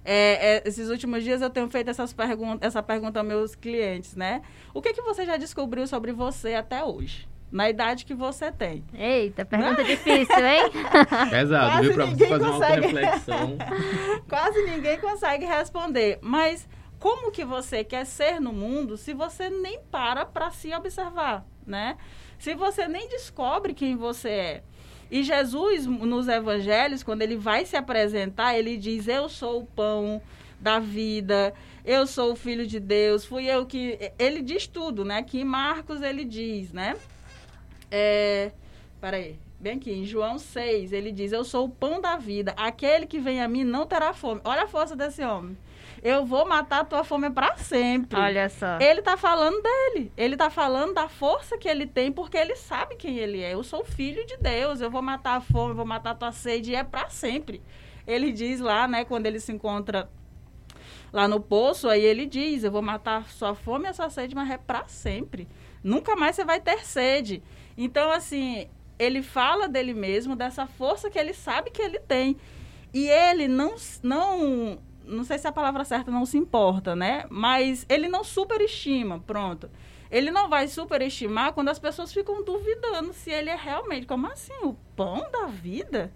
É, 0.05 0.59
é, 0.59 0.63
esses 0.67 0.91
últimos 0.91 1.25
dias 1.25 1.41
eu 1.41 1.49
tenho 1.49 1.67
feito 1.71 1.89
essas 1.89 2.13
pergun 2.13 2.59
essa 2.61 2.83
pergunta 2.83 3.19
aos 3.19 3.27
meus 3.27 3.55
clientes, 3.55 4.15
né? 4.15 4.43
O 4.75 4.83
que, 4.83 4.93
que 4.93 5.01
você 5.01 5.25
já 5.25 5.39
descobriu 5.39 5.87
sobre 5.87 6.13
você 6.13 6.53
até 6.53 6.85
hoje? 6.85 7.27
Na 7.51 7.71
idade 7.71 8.05
que 8.05 8.15
você 8.15 8.53
tem. 8.53 8.85
Eita, 8.93 9.47
pergunta 9.47 9.83
difícil, 9.83 10.47
hein? 10.47 10.71
Pesado, 11.31 11.71
Quase 11.71 11.87
viu? 11.87 11.95
Pra 11.95 12.05
você 12.05 12.11
ninguém 12.11 12.29
fazer 12.29 12.45
uma 12.45 12.53
consegue. 12.53 12.85
auto-reflexão. 12.85 13.59
Quase 14.29 14.63
ninguém 14.63 15.01
consegue 15.01 15.45
responder. 15.47 16.19
Mas 16.21 16.69
como 16.99 17.33
que 17.33 17.47
você 17.47 17.83
quer 17.83 18.05
ser 18.05 18.43
no 18.43 18.53
mundo 18.53 18.99
se 18.99 19.15
você 19.15 19.49
nem 19.49 19.81
para 19.91 20.27
para 20.27 20.51
se 20.51 20.75
observar, 20.75 21.47
né? 21.67 21.97
Se 22.39 22.55
você 22.55 22.87
nem 22.87 23.09
descobre 23.09 23.75
quem 23.75 23.97
você 23.97 24.29
é. 24.29 24.63
E 25.11 25.23
Jesus, 25.23 25.87
nos 25.87 26.27
evangelhos, 26.29 27.03
quando 27.03 27.23
ele 27.23 27.37
vai 27.37 27.65
se 27.65 27.77
apresentar, 27.77 28.59
ele 28.59 28.77
diz: 28.77 29.07
Eu 29.07 29.29
sou 29.29 29.61
o 29.61 29.67
pão 29.67 30.21
da 30.61 30.79
vida, 30.79 31.55
eu 31.85 32.07
sou 32.07 32.33
o 32.33 32.37
filho 32.37 32.67
de 32.67 32.81
Deus, 32.81 33.25
fui 33.25 33.47
eu 33.47 33.65
que. 33.65 34.13
Ele 34.19 34.43
diz 34.43 34.67
tudo, 34.67 35.05
né? 35.05 35.23
Que 35.23 35.41
em 35.41 35.45
Marcos 35.45 36.03
ele 36.03 36.25
diz, 36.25 36.73
né? 36.73 36.97
É. 37.91 38.51
Peraí. 39.01 39.39
Bem 39.59 39.79
aqui, 39.79 39.91
em 39.91 40.05
João 40.05 40.39
6, 40.39 40.93
ele 40.93 41.11
diz: 41.11 41.33
Eu 41.33 41.45
sou 41.45 41.65
o 41.65 41.71
pão 41.71 42.01
da 42.01 42.17
vida. 42.17 42.53
Aquele 42.57 43.07
que 43.07 43.19
vem 43.19 43.41
a 43.41 43.49
mim 43.49 43.65
não 43.65 43.87
terá 43.87 44.13
fome. 44.13 44.41
Olha 44.45 44.65
a 44.65 44.69
força 44.69 44.95
desse 44.95 45.23
homem. 45.25 45.57
Eu 46.03 46.25
vou 46.25 46.47
matar 46.47 46.81
a 46.81 46.85
tua 46.85 47.05
fome 47.05 47.31
para 47.31 47.57
sempre. 47.57 48.19
Olha 48.19 48.49
só. 48.49 48.79
Ele 48.81 49.03
tá 49.03 49.17
falando 49.17 49.61
dele. 49.63 50.13
Ele 50.17 50.37
tá 50.37 50.51
falando 50.51 50.95
da 50.95 51.09
força 51.09 51.57
que 51.59 51.69
ele 51.69 51.87
tem, 51.87 52.13
porque 52.13 52.37
ele 52.37 52.55
sabe 52.57 52.97
quem 52.97 53.19
ele 53.19 53.41
é. 53.41 53.55
Eu 53.55 53.63
sou 53.63 53.85
filho 53.85 54.25
de 54.27 54.37
Deus. 54.37 54.81
Eu 54.81 54.91
vou 54.91 55.03
matar 55.03 55.37
a 55.37 55.41
fome, 55.41 55.75
vou 55.75 55.87
matar 55.87 56.11
a 56.11 56.15
tua 56.15 56.33
sede, 56.33 56.73
e 56.73 56.75
é 56.75 56.85
para 56.85 57.09
sempre. 57.09 57.63
Ele 58.07 58.31
diz 58.31 58.61
lá, 58.61 58.87
né, 58.87 59.05
quando 59.05 59.27
ele 59.27 59.41
se 59.41 59.53
encontra 59.53 60.09
lá 61.13 61.27
no 61.27 61.41
poço, 61.41 61.89
aí 61.89 62.05
ele 62.05 62.27
diz: 62.27 62.63
Eu 62.63 62.71
vou 62.71 62.83
matar 62.83 63.19
a 63.19 63.25
sua 63.25 63.55
fome 63.55 63.87
e 63.87 63.89
a 63.89 63.93
sua 63.93 64.11
sede, 64.11 64.35
mas 64.35 64.51
é 64.51 64.59
para 64.59 64.87
sempre. 64.87 65.49
Nunca 65.83 66.15
mais 66.15 66.37
você 66.37 66.45
vai 66.45 66.61
ter 66.61 66.85
sede. 66.85 67.43
Então, 67.77 68.11
assim, 68.11 68.69
ele 68.99 69.23
fala 69.23 69.69
dele 69.69 69.95
mesmo, 69.95 70.37
dessa 70.37 70.67
força 70.67 71.11
que 71.11 71.19
ele 71.19 71.33
sabe 71.33 71.71
que 71.71 71.83
ele 71.83 71.99
tem. 71.99 72.37
E 72.93 73.09
ele 73.09 73.47
não, 73.49 73.75
não, 74.03 74.79
não 75.07 75.25
sei 75.25 75.39
se 75.39 75.47
a 75.47 75.53
palavra 75.53 75.85
certa 75.85 76.11
não 76.11 76.27
se 76.27 76.37
importa, 76.37 76.95
né? 76.97 77.25
Mas 77.31 77.87
ele 77.89 78.09
não 78.09 78.25
superestima, 78.25 79.21
pronto. 79.21 79.71
Ele 80.11 80.31
não 80.31 80.49
vai 80.49 80.69
superestimar 80.69 81.53
quando 81.53 81.69
as 81.69 81.79
pessoas 81.79 82.13
ficam 82.13 82.45
duvidando 82.45 83.13
se 83.13 83.31
ele 83.31 83.51
é 83.51 83.57
realmente, 83.57 84.07
como 84.07 84.27
assim, 84.27 84.53
o 84.63 84.75
pão 84.95 85.29
da 85.31 85.47
vida? 85.47 86.13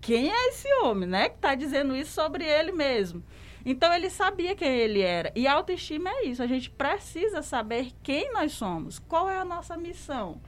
Quem 0.00 0.30
é 0.30 0.48
esse 0.48 0.72
homem, 0.82 1.08
né? 1.08 1.28
Que 1.28 1.36
está 1.36 1.54
dizendo 1.54 1.94
isso 1.94 2.12
sobre 2.12 2.44
ele 2.44 2.72
mesmo. 2.72 3.22
Então 3.64 3.92
ele 3.92 4.08
sabia 4.08 4.54
quem 4.54 4.68
ele 4.68 5.02
era. 5.02 5.32
E 5.34 5.46
a 5.46 5.52
autoestima 5.52 6.08
é 6.10 6.26
isso. 6.26 6.42
A 6.42 6.46
gente 6.46 6.70
precisa 6.70 7.42
saber 7.42 7.92
quem 8.02 8.32
nós 8.32 8.52
somos. 8.52 8.98
Qual 8.98 9.28
é 9.28 9.36
a 9.36 9.44
nossa 9.44 9.76
missão? 9.76 10.40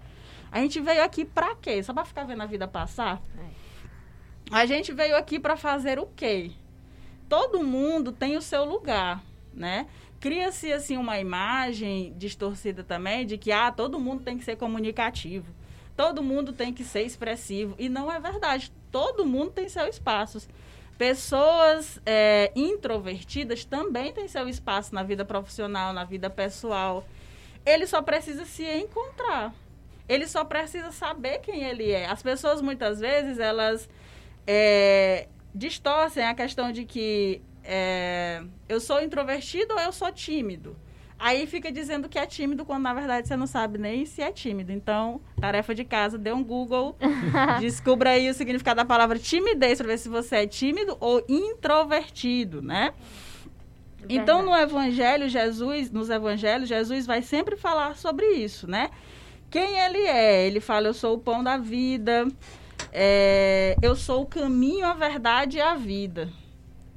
A 0.50 0.58
gente 0.60 0.80
veio 0.80 1.02
aqui 1.04 1.24
para 1.24 1.54
quê? 1.54 1.82
Só 1.82 1.92
para 1.92 2.04
ficar 2.04 2.24
vendo 2.24 2.42
a 2.42 2.46
vida 2.46 2.66
passar? 2.66 3.22
A 4.50 4.66
gente 4.66 4.92
veio 4.92 5.16
aqui 5.16 5.38
para 5.38 5.56
fazer 5.56 5.98
o 5.98 6.06
quê? 6.06 6.52
Todo 7.30 7.62
mundo 7.62 8.10
tem 8.10 8.36
o 8.36 8.42
seu 8.42 8.64
lugar, 8.64 9.22
né? 9.54 9.86
Cria-se 10.18 10.72
assim 10.72 10.96
uma 10.96 11.20
imagem 11.20 12.12
distorcida 12.18 12.82
também 12.82 13.24
de 13.24 13.38
que 13.38 13.52
ah, 13.52 13.70
todo 13.70 14.00
mundo 14.00 14.24
tem 14.24 14.36
que 14.36 14.42
ser 14.42 14.56
comunicativo. 14.56 15.46
Todo 15.96 16.24
mundo 16.24 16.52
tem 16.52 16.74
que 16.74 16.82
ser 16.82 17.02
expressivo 17.02 17.76
e 17.78 17.88
não 17.88 18.10
é 18.10 18.18
verdade. 18.18 18.72
Todo 18.90 19.24
mundo 19.24 19.52
tem 19.52 19.68
seu 19.68 19.86
espaço. 19.86 20.48
Pessoas 20.98 22.00
é, 22.04 22.50
introvertidas 22.56 23.64
também 23.64 24.12
têm 24.12 24.26
seu 24.26 24.48
espaço 24.48 24.92
na 24.92 25.04
vida 25.04 25.24
profissional, 25.24 25.92
na 25.92 26.02
vida 26.02 26.28
pessoal. 26.28 27.06
Ele 27.64 27.86
só 27.86 28.02
precisa 28.02 28.44
se 28.44 28.64
encontrar. 28.64 29.54
Ele 30.08 30.26
só 30.26 30.44
precisa 30.44 30.90
saber 30.90 31.38
quem 31.38 31.62
ele 31.62 31.92
é. 31.92 32.06
As 32.06 32.24
pessoas 32.24 32.60
muitas 32.60 32.98
vezes 32.98 33.38
elas 33.38 33.88
é, 34.44 35.28
distorcem 35.54 36.24
a 36.24 36.34
questão 36.34 36.72
de 36.72 36.84
que 36.84 37.42
é, 37.64 38.42
eu 38.68 38.80
sou 38.80 39.02
introvertido 39.02 39.74
ou 39.74 39.80
eu 39.80 39.92
sou 39.92 40.10
tímido. 40.12 40.76
Aí 41.18 41.46
fica 41.46 41.70
dizendo 41.70 42.08
que 42.08 42.18
é 42.18 42.24
tímido 42.24 42.64
quando 42.64 42.82
na 42.82 42.94
verdade 42.94 43.28
você 43.28 43.36
não 43.36 43.46
sabe 43.46 43.76
nem 43.76 44.06
se 44.06 44.22
é 44.22 44.32
tímido. 44.32 44.72
Então, 44.72 45.20
tarefa 45.38 45.74
de 45.74 45.84
casa, 45.84 46.16
dê 46.16 46.32
um 46.32 46.42
Google, 46.42 46.96
descubra 47.60 48.10
aí 48.10 48.30
o 48.30 48.34
significado 48.34 48.78
da 48.78 48.86
palavra 48.86 49.18
timidez 49.18 49.76
para 49.76 49.88
ver 49.88 49.98
se 49.98 50.08
você 50.08 50.36
é 50.36 50.46
tímido 50.46 50.96
ou 50.98 51.22
introvertido, 51.28 52.62
né? 52.62 52.94
Então, 54.08 54.42
no 54.42 54.56
evangelho, 54.56 55.28
Jesus, 55.28 55.90
nos 55.90 56.08
evangelhos, 56.08 56.66
Jesus 56.68 57.06
vai 57.06 57.20
sempre 57.20 57.54
falar 57.54 57.96
sobre 57.96 58.26
isso, 58.26 58.66
né? 58.66 58.88
Quem 59.50 59.78
ele 59.78 59.98
é? 59.98 60.46
Ele 60.46 60.58
fala, 60.58 60.88
eu 60.88 60.94
sou 60.94 61.16
o 61.16 61.18
pão 61.18 61.44
da 61.44 61.58
vida, 61.58 62.26
é, 62.92 63.76
eu 63.82 63.94
sou 63.96 64.22
o 64.22 64.26
caminho, 64.26 64.86
a 64.86 64.94
verdade 64.94 65.58
e 65.58 65.60
a 65.60 65.74
vida. 65.74 66.28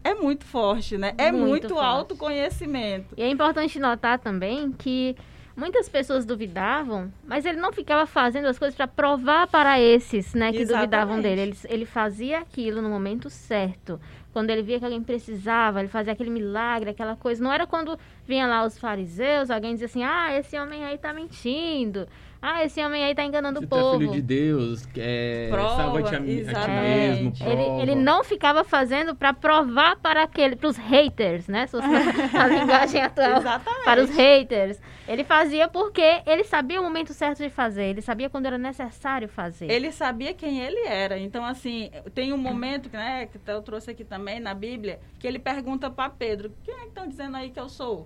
É 0.03 0.13
muito 0.13 0.43
forte, 0.45 0.97
né? 0.97 1.13
É 1.17 1.31
Muito 1.31 1.47
muito, 1.47 1.69
forte. 1.69 1.85
autoconhecimento. 1.85 3.13
E 3.17 3.23
é 3.23 3.29
importante 3.29 3.79
notar 3.79 4.19
também 4.19 4.71
que 4.71 5.15
muitas 5.55 5.87
pessoas 5.87 6.25
duvidavam, 6.25 7.11
mas 7.25 7.45
ele 7.45 7.57
não 7.57 7.71
ficava 7.71 8.05
fazendo 8.05 8.47
as 8.47 8.59
coisas 8.59 8.75
para 8.75 8.87
provar 8.87 9.47
para 9.47 9.79
esses, 9.79 10.33
né, 10.33 10.51
que 10.51 10.65
duvidavam 10.65 11.19
Exatamente. 11.19 11.23
dele. 11.23 11.41
Ele, 11.41 11.57
ele 11.69 11.85
fazia 11.85 12.39
aquilo 12.39 12.81
no 12.81 12.89
momento 12.89 13.29
certo. 13.29 13.99
Quando 14.33 14.49
ele 14.49 14.63
via 14.63 14.79
que 14.79 14.83
alguém 14.85 15.01
precisava, 15.03 15.79
ele 15.79 15.87
fazia 15.89 16.11
aquele 16.11 16.31
milagre, 16.31 16.89
aquela 16.89 17.15
coisa. 17.15 17.41
Não 17.43 17.53
era 17.53 17.67
quando 17.67 17.97
vinha 18.27 18.47
lá 18.47 18.65
os 18.65 18.77
fariseus, 18.79 19.51
alguém 19.51 19.73
dizia 19.73 19.85
assim: 19.85 20.03
"Ah, 20.03 20.35
esse 20.37 20.57
homem 20.59 20.83
aí 20.83 20.97
tá 20.97 21.13
mentindo. 21.13 22.07
Ah, 22.45 22.61
esse 22.65 22.83
homem 22.83 23.01
aí 23.05 23.15
tá 23.15 23.23
enganando 23.23 23.61
Você 23.61 23.65
o 23.65 23.69
tá 23.69 23.77
povo". 23.77 23.99
filho 23.99 24.11
de 24.11 24.21
Deus, 24.21 24.85
é, 24.97 25.49
salva-te 25.49 26.13
a, 26.13 26.17
a 26.17 26.21
ti 26.21 26.29
exatamente. 26.29 26.81
mesmo, 26.81 27.37
prova. 27.37 27.53
Ele, 27.53 27.81
ele 27.83 27.95
não 27.95 28.21
ficava 28.21 28.65
fazendo 28.65 29.15
para 29.15 29.33
provar 29.33 29.95
para 29.95 30.23
aquele, 30.23 30.57
para 30.57 30.67
os 30.67 30.75
haters, 30.75 31.47
né? 31.47 31.67
Se 31.67 31.71
fosse 31.71 31.87
a 32.35 32.47
linguagem 32.47 33.01
atual. 33.01 33.37
Exatamente. 33.37 33.85
Para 33.85 34.03
os 34.03 34.09
haters. 34.09 34.77
Ele 35.07 35.23
fazia 35.23 35.69
porque 35.69 36.21
ele 36.25 36.43
sabia 36.43 36.81
o 36.81 36.83
momento 36.83 37.13
certo 37.13 37.41
de 37.41 37.49
fazer. 37.49 37.85
Ele 37.85 38.01
sabia 38.01 38.29
quando 38.29 38.45
era 38.45 38.57
necessário 38.57 39.29
fazer. 39.29 39.71
Ele 39.71 39.89
sabia 39.93 40.33
quem 40.33 40.59
ele 40.59 40.85
era. 40.85 41.17
Então, 41.17 41.45
assim, 41.45 41.91
tem 42.13 42.33
um 42.33 42.37
momento, 42.37 42.89
né, 42.91 43.25
que 43.25 43.39
eu 43.47 43.61
trouxe 43.61 43.91
aqui 43.91 44.03
também 44.03 44.41
na 44.41 44.53
Bíblia, 44.53 44.99
que 45.17 45.25
ele 45.25 45.39
pergunta 45.39 45.89
para 45.89 46.09
Pedro: 46.09 46.51
quem 46.61 46.73
é 46.73 46.79
que 46.81 46.87
estão 46.87 47.07
dizendo 47.07 47.37
aí 47.37 47.51
que 47.51 47.59
eu 47.59 47.69
sou? 47.69 48.05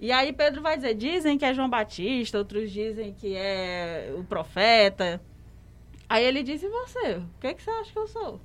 E 0.00 0.12
aí 0.12 0.32
Pedro 0.32 0.62
vai 0.62 0.76
dizer: 0.76 0.94
dizem 0.94 1.36
que 1.36 1.44
é 1.44 1.52
João 1.52 1.68
Batista, 1.68 2.38
outros 2.38 2.70
dizem 2.70 3.12
que 3.12 3.34
é 3.34 4.14
o 4.16 4.24
profeta. 4.24 5.20
Aí 6.08 6.24
ele 6.24 6.42
diz: 6.42 6.62
e 6.62 6.68
você? 6.68 7.16
O 7.16 7.40
que, 7.40 7.48
é 7.48 7.54
que 7.54 7.62
você 7.62 7.70
acha 7.70 7.92
que 7.92 7.98
eu 7.98 8.06
sou? 8.06 8.40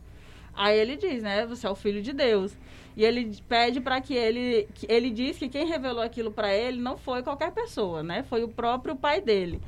Aí 0.55 0.77
ele 0.77 0.95
diz, 0.95 1.23
né? 1.23 1.45
Você 1.45 1.65
é 1.65 1.69
o 1.69 1.75
filho 1.75 2.01
de 2.01 2.13
Deus. 2.13 2.55
E 2.95 3.03
ele 3.03 3.35
pede 3.47 3.81
para 3.81 3.99
que 4.01 4.13
ele. 4.13 4.67
Que 4.73 4.85
ele 4.89 5.09
diz 5.09 5.37
que 5.37 5.49
quem 5.49 5.65
revelou 5.67 6.03
aquilo 6.03 6.31
para 6.31 6.53
ele 6.53 6.79
não 6.79 6.97
foi 6.97 7.23
qualquer 7.23 7.51
pessoa, 7.51 8.03
né? 8.03 8.23
Foi 8.23 8.43
o 8.43 8.47
próprio 8.47 8.95
pai 8.95 9.21
dele. 9.21 9.61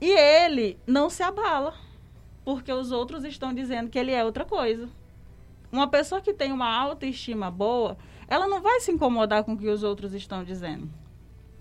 E 0.00 0.10
ele 0.10 0.78
não 0.86 1.10
se 1.10 1.22
abala, 1.22 1.74
porque 2.44 2.72
os 2.72 2.90
outros 2.90 3.24
estão 3.24 3.52
dizendo 3.52 3.90
que 3.90 3.98
ele 3.98 4.12
é 4.12 4.24
outra 4.24 4.44
coisa. 4.44 4.88
Uma 5.70 5.88
pessoa 5.88 6.20
que 6.20 6.34
tem 6.34 6.52
uma 6.52 6.74
autoestima 6.74 7.50
boa, 7.50 7.96
ela 8.26 8.48
não 8.48 8.60
vai 8.60 8.80
se 8.80 8.90
incomodar 8.90 9.44
com 9.44 9.52
o 9.52 9.58
que 9.58 9.68
os 9.68 9.82
outros 9.82 10.14
estão 10.14 10.42
dizendo. 10.42 10.90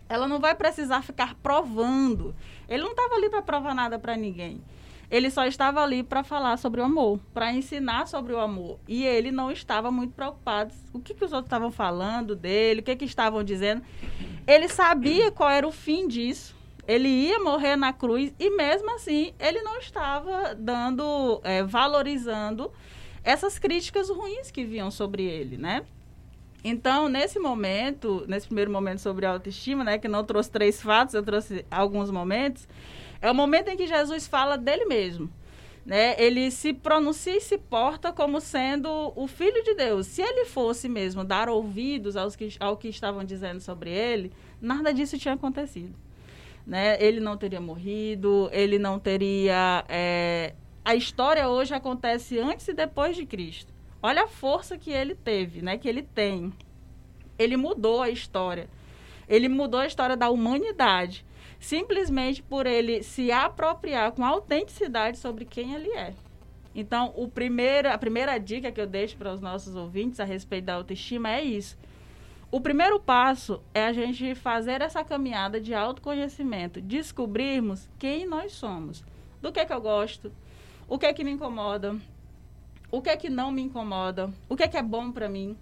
Ela 0.09 0.27
não 0.27 0.39
vai 0.39 0.55
precisar 0.55 1.03
ficar 1.03 1.35
provando. 1.35 2.35
Ele 2.67 2.83
não 2.83 2.91
estava 2.91 3.15
ali 3.15 3.29
para 3.29 3.41
provar 3.41 3.75
nada 3.75 3.99
para 3.99 4.17
ninguém. 4.17 4.61
Ele 5.11 5.31
só 5.31 5.45
estava 5.45 5.81
ali 5.81 6.03
para 6.03 6.23
falar 6.23 6.57
sobre 6.57 6.81
o 6.81 6.83
amor, 6.83 7.19
para 7.33 7.51
ensinar 7.53 8.07
sobre 8.07 8.33
o 8.33 8.39
amor. 8.39 8.79
E 8.87 9.05
ele 9.05 9.31
não 9.31 9.51
estava 9.51 9.91
muito 9.91 10.13
preocupado. 10.13 10.73
O 10.93 10.99
que, 10.99 11.13
que 11.13 11.23
os 11.23 11.31
outros 11.31 11.47
estavam 11.47 11.71
falando 11.71 12.35
dele, 12.35 12.81
o 12.81 12.83
que, 12.83 12.95
que 12.95 13.05
estavam 13.05 13.43
dizendo. 13.43 13.83
Ele 14.45 14.67
sabia 14.67 15.31
qual 15.31 15.49
era 15.49 15.67
o 15.67 15.71
fim 15.71 16.07
disso. 16.07 16.55
Ele 16.87 17.07
ia 17.07 17.39
morrer 17.39 17.75
na 17.75 17.93
cruz 17.93 18.33
e 18.39 18.49
mesmo 18.49 18.89
assim 18.95 19.31
ele 19.39 19.61
não 19.61 19.77
estava 19.77 20.55
dando, 20.55 21.39
é, 21.43 21.63
valorizando 21.63 22.71
essas 23.23 23.59
críticas 23.59 24.09
ruins 24.09 24.49
que 24.49 24.65
vinham 24.65 24.89
sobre 24.89 25.23
ele, 25.23 25.55
né? 25.55 25.85
Então, 26.63 27.07
nesse 27.07 27.39
momento, 27.39 28.25
nesse 28.27 28.47
primeiro 28.47 28.71
momento 28.71 28.99
sobre 28.99 29.25
autoestima, 29.25 29.83
né, 29.83 29.97
que 29.97 30.07
não 30.07 30.23
trouxe 30.23 30.51
três 30.51 30.81
fatos, 30.81 31.13
eu 31.13 31.23
trouxe 31.23 31.65
alguns 31.71 32.11
momentos, 32.11 32.67
é 33.21 33.31
o 33.31 33.35
momento 33.35 33.69
em 33.69 33.77
que 33.77 33.87
Jesus 33.87 34.27
fala 34.27 34.57
dele 34.57 34.85
mesmo. 34.85 35.29
Né? 35.85 36.15
Ele 36.21 36.51
se 36.51 36.73
pronuncia 36.73 37.35
e 37.35 37.41
se 37.41 37.57
porta 37.57 38.11
como 38.11 38.39
sendo 38.41 39.13
o 39.15 39.27
Filho 39.27 39.63
de 39.63 39.73
Deus. 39.73 40.05
Se 40.07 40.21
ele 40.21 40.45
fosse 40.45 40.87
mesmo 40.89 41.23
dar 41.23 41.49
ouvidos 41.49 42.15
aos 42.15 42.35
que, 42.35 42.55
ao 42.59 42.77
que 42.77 42.89
estavam 42.89 43.23
dizendo 43.23 43.61
sobre 43.61 43.89
ele, 43.89 44.31
nada 44.61 44.93
disso 44.93 45.17
tinha 45.17 45.33
acontecido. 45.33 45.95
Né? 46.67 47.01
Ele 47.01 47.19
não 47.19 47.37
teria 47.37 47.61
morrido, 47.61 48.49
ele 48.51 48.77
não 48.77 48.99
teria. 48.99 49.83
É... 49.87 50.53
A 50.85 50.93
história 50.93 51.47
hoje 51.47 51.73
acontece 51.73 52.37
antes 52.37 52.67
e 52.67 52.73
depois 52.73 53.15
de 53.15 53.25
Cristo. 53.25 53.73
Olha 54.01 54.23
a 54.23 54.27
força 54.27 54.77
que 54.77 54.91
ele 54.91 55.13
teve, 55.13 55.61
né? 55.61 55.77
Que 55.77 55.89
ele 55.89 56.03
tem. 56.03 56.53
Ele 57.37 57.57
mudou 57.57 58.01
a 58.01 58.09
história. 58.09 58.69
Ele 59.27 59.47
mudou 59.47 59.79
a 59.79 59.85
história 59.85 60.17
da 60.17 60.29
humanidade, 60.29 61.25
simplesmente 61.59 62.41
por 62.41 62.65
ele 62.65 63.03
se 63.03 63.31
apropriar 63.31 64.11
com 64.13 64.25
autenticidade 64.25 65.17
sobre 65.17 65.45
quem 65.45 65.73
ele 65.73 65.89
é. 65.89 66.13
Então, 66.73 67.13
o 67.15 67.27
primeiro, 67.27 67.91
a 67.91 67.97
primeira 67.97 68.37
dica 68.37 68.71
que 68.71 68.79
eu 68.79 68.87
deixo 68.87 69.17
para 69.17 69.33
os 69.33 69.41
nossos 69.41 69.75
ouvintes 69.75 70.19
a 70.19 70.23
respeito 70.23 70.65
da 70.65 70.75
autoestima 70.75 71.29
é 71.31 71.43
isso. 71.43 71.77
O 72.51 72.59
primeiro 72.59 72.99
passo 72.99 73.61
é 73.73 73.85
a 73.85 73.93
gente 73.93 74.33
fazer 74.33 74.81
essa 74.81 75.03
caminhada 75.03 75.61
de 75.61 75.73
autoconhecimento, 75.73 76.81
descobrirmos 76.81 77.87
quem 77.99 78.25
nós 78.25 78.53
somos, 78.53 79.03
do 79.41 79.51
que 79.51 79.59
é 79.59 79.65
que 79.65 79.73
eu 79.73 79.81
gosto, 79.81 80.31
o 80.87 80.97
que 80.97 81.05
é 81.05 81.13
que 81.13 81.23
me 81.23 81.31
incomoda, 81.31 81.95
o 82.91 83.01
que 83.01 83.09
é 83.09 83.17
que 83.17 83.29
não 83.29 83.51
me 83.51 83.61
incomoda, 83.61 84.31
o 84.47 84.55
que 84.55 84.63
é 84.63 84.67
que 84.67 84.77
é 84.77 84.81
bom 84.81 85.11
para 85.11 85.29
mim, 85.29 85.57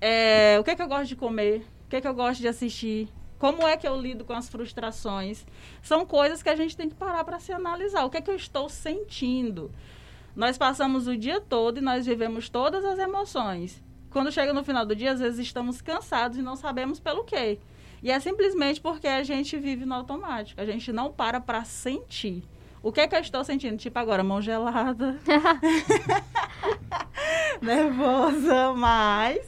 é, 0.00 0.56
o 0.60 0.64
que 0.64 0.70
é 0.70 0.74
que 0.76 0.82
eu 0.82 0.88
gosto 0.88 1.08
de 1.08 1.16
comer, 1.16 1.66
o 1.86 1.88
que 1.88 1.96
é 1.96 2.00
que 2.00 2.08
eu 2.08 2.14
gosto 2.14 2.40
de 2.40 2.48
assistir, 2.48 3.08
como 3.38 3.66
é 3.66 3.76
que 3.76 3.86
eu 3.86 4.00
lido 4.00 4.24
com 4.24 4.32
as 4.32 4.48
frustrações. 4.48 5.46
São 5.82 6.06
coisas 6.06 6.42
que 6.42 6.48
a 6.48 6.56
gente 6.56 6.76
tem 6.76 6.88
que 6.88 6.94
parar 6.94 7.24
para 7.24 7.38
se 7.38 7.52
analisar. 7.52 8.04
O 8.04 8.10
que 8.10 8.16
é 8.16 8.20
que 8.20 8.30
eu 8.30 8.36
estou 8.36 8.68
sentindo? 8.68 9.70
Nós 10.34 10.56
passamos 10.56 11.06
o 11.06 11.16
dia 11.16 11.40
todo 11.40 11.78
e 11.78 11.82
nós 11.82 12.06
vivemos 12.06 12.48
todas 12.48 12.84
as 12.84 12.98
emoções. 12.98 13.82
Quando 14.10 14.32
chega 14.32 14.52
no 14.52 14.64
final 14.64 14.86
do 14.86 14.96
dia, 14.96 15.12
às 15.12 15.20
vezes 15.20 15.40
estamos 15.40 15.82
cansados 15.82 16.38
e 16.38 16.42
não 16.42 16.56
sabemos 16.56 16.98
pelo 16.98 17.24
quê. 17.24 17.58
E 18.02 18.10
é 18.10 18.18
simplesmente 18.18 18.80
porque 18.80 19.06
a 19.06 19.22
gente 19.22 19.58
vive 19.58 19.84
no 19.84 19.94
automático. 19.94 20.60
A 20.60 20.64
gente 20.64 20.92
não 20.92 21.12
para 21.12 21.40
para 21.40 21.64
sentir. 21.64 22.44
O 22.84 22.92
que 22.92 23.00
é 23.00 23.08
que 23.08 23.16
eu 23.16 23.20
estou 23.20 23.42
sentindo? 23.42 23.78
Tipo 23.78 23.98
agora, 23.98 24.22
mão 24.22 24.42
gelada. 24.42 25.18
Nervosa, 27.62 28.74
mas 28.74 29.40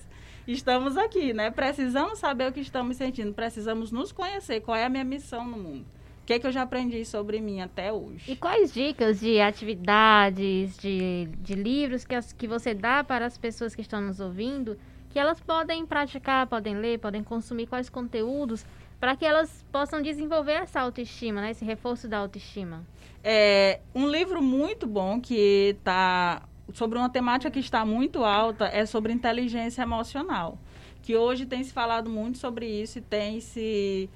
estamos 0.49 0.97
aqui, 0.97 1.35
né? 1.35 1.51
Precisamos 1.51 2.19
saber 2.19 2.49
o 2.49 2.53
que 2.53 2.61
estamos 2.61 2.97
sentindo, 2.97 3.35
precisamos 3.35 3.93
nos 3.93 4.11
conhecer. 4.11 4.63
Qual 4.63 4.75
é 4.75 4.87
a 4.87 4.89
minha 4.89 5.05
missão 5.05 5.47
no 5.47 5.59
mundo? 5.59 5.85
O 6.23 6.25
que 6.25 6.33
é 6.33 6.39
que 6.39 6.47
eu 6.47 6.51
já 6.51 6.63
aprendi 6.63 7.05
sobre 7.05 7.39
mim 7.43 7.61
até 7.61 7.93
hoje? 7.93 8.33
E 8.33 8.37
quais 8.37 8.73
dicas 8.73 9.21
de 9.21 9.39
atividades, 9.39 10.79
de, 10.79 11.29
de 11.39 11.55
livros 11.55 12.07
que, 12.07 12.15
as, 12.15 12.33
que 12.33 12.49
você 12.49 12.73
dá 12.73 13.05
para 13.05 13.27
as 13.27 13.37
pessoas 13.37 13.75
que 13.75 13.83
estão 13.83 14.01
nos 14.01 14.19
ouvindo, 14.19 14.79
que 15.11 15.19
elas 15.19 15.41
podem 15.41 15.85
praticar, 15.85 16.47
podem 16.47 16.75
ler, 16.75 17.01
podem 17.01 17.23
consumir 17.23 17.67
quais 17.67 17.91
conteúdos 17.91 18.65
para 18.99 19.17
que 19.17 19.25
elas 19.25 19.65
possam 19.71 20.01
desenvolver 20.01 20.53
essa 20.53 20.81
autoestima, 20.81 21.41
né? 21.41 21.51
esse 21.51 21.65
reforço 21.65 22.09
da 22.09 22.19
autoestima? 22.19 22.85
É, 23.23 23.81
um 23.95 24.09
livro 24.09 24.43
muito 24.43 24.87
bom 24.87 25.21
que 25.21 25.75
está 25.79 26.43
sobre 26.73 26.99
uma 26.99 27.09
temática 27.09 27.51
que 27.51 27.59
está 27.59 27.85
muito 27.85 28.25
alta 28.25 28.67
é 28.67 28.87
sobre 28.87 29.13
inteligência 29.13 29.83
emocional, 29.83 30.59
que 31.03 31.17
hoje 31.17 31.47
tem 31.47 31.63
se 31.63 31.73
falado 31.73 32.11
muito 32.11 32.39
sobre 32.39 32.67
isso 32.67 32.99
e 32.99 33.03
tem 33.03 33.41
se 33.41 34.09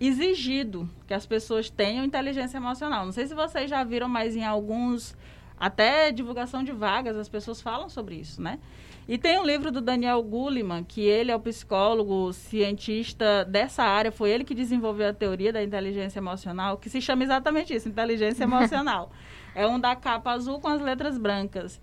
exigido 0.00 0.88
que 1.06 1.14
as 1.14 1.24
pessoas 1.24 1.70
tenham 1.70 2.04
inteligência 2.04 2.56
emocional. 2.56 3.04
Não 3.04 3.12
sei 3.12 3.26
se 3.26 3.34
vocês 3.34 3.70
já 3.70 3.84
viram, 3.84 4.08
mas 4.08 4.34
em 4.34 4.44
alguns 4.44 5.16
até 5.58 6.10
divulgação 6.10 6.64
de 6.64 6.72
vagas 6.72 7.16
as 7.16 7.28
pessoas 7.28 7.60
falam 7.60 7.88
sobre 7.88 8.16
isso, 8.16 8.42
né? 8.42 8.58
E 9.08 9.18
tem 9.18 9.38
um 9.38 9.44
livro 9.44 9.72
do 9.72 9.80
Daniel 9.80 10.22
Goleman, 10.22 10.84
que 10.84 11.00
ele 11.00 11.32
é 11.32 11.36
o 11.36 11.40
psicólogo, 11.40 12.32
cientista 12.32 13.44
dessa 13.44 13.82
área, 13.82 14.12
foi 14.12 14.30
ele 14.30 14.44
que 14.44 14.54
desenvolveu 14.54 15.08
a 15.08 15.12
teoria 15.12 15.52
da 15.52 15.62
inteligência 15.62 16.20
emocional, 16.20 16.76
que 16.78 16.88
se 16.88 17.00
chama 17.00 17.24
exatamente 17.24 17.74
isso, 17.74 17.88
inteligência 17.88 18.44
emocional. 18.44 19.10
é 19.56 19.66
um 19.66 19.78
da 19.78 19.96
capa 19.96 20.30
azul 20.30 20.60
com 20.60 20.68
as 20.68 20.80
letras 20.80 21.18
brancas. 21.18 21.80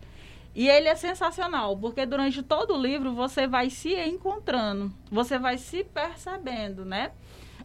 E 0.55 0.67
ele 0.67 0.87
é 0.87 0.95
sensacional, 0.95 1.77
porque 1.77 2.05
durante 2.05 2.41
todo 2.41 2.73
o 2.73 2.81
livro 2.81 3.13
você 3.13 3.45
vai 3.47 3.69
se 3.69 3.93
encontrando, 3.95 4.91
você 5.11 5.37
vai 5.37 5.57
se 5.57 5.83
percebendo, 5.83 6.85
né? 6.85 7.11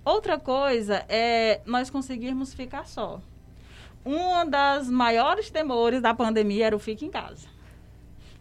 Outra 0.04 0.38
coisa 0.38 1.04
é 1.08 1.60
nós 1.64 1.88
conseguirmos 1.88 2.52
ficar 2.52 2.86
só. 2.86 3.20
Um 4.04 4.48
das 4.48 4.90
maiores 4.90 5.50
temores 5.50 6.02
da 6.02 6.12
pandemia 6.12 6.66
era 6.66 6.76
o 6.76 6.78
fique 6.78 7.06
em 7.06 7.10
casa. 7.10 7.53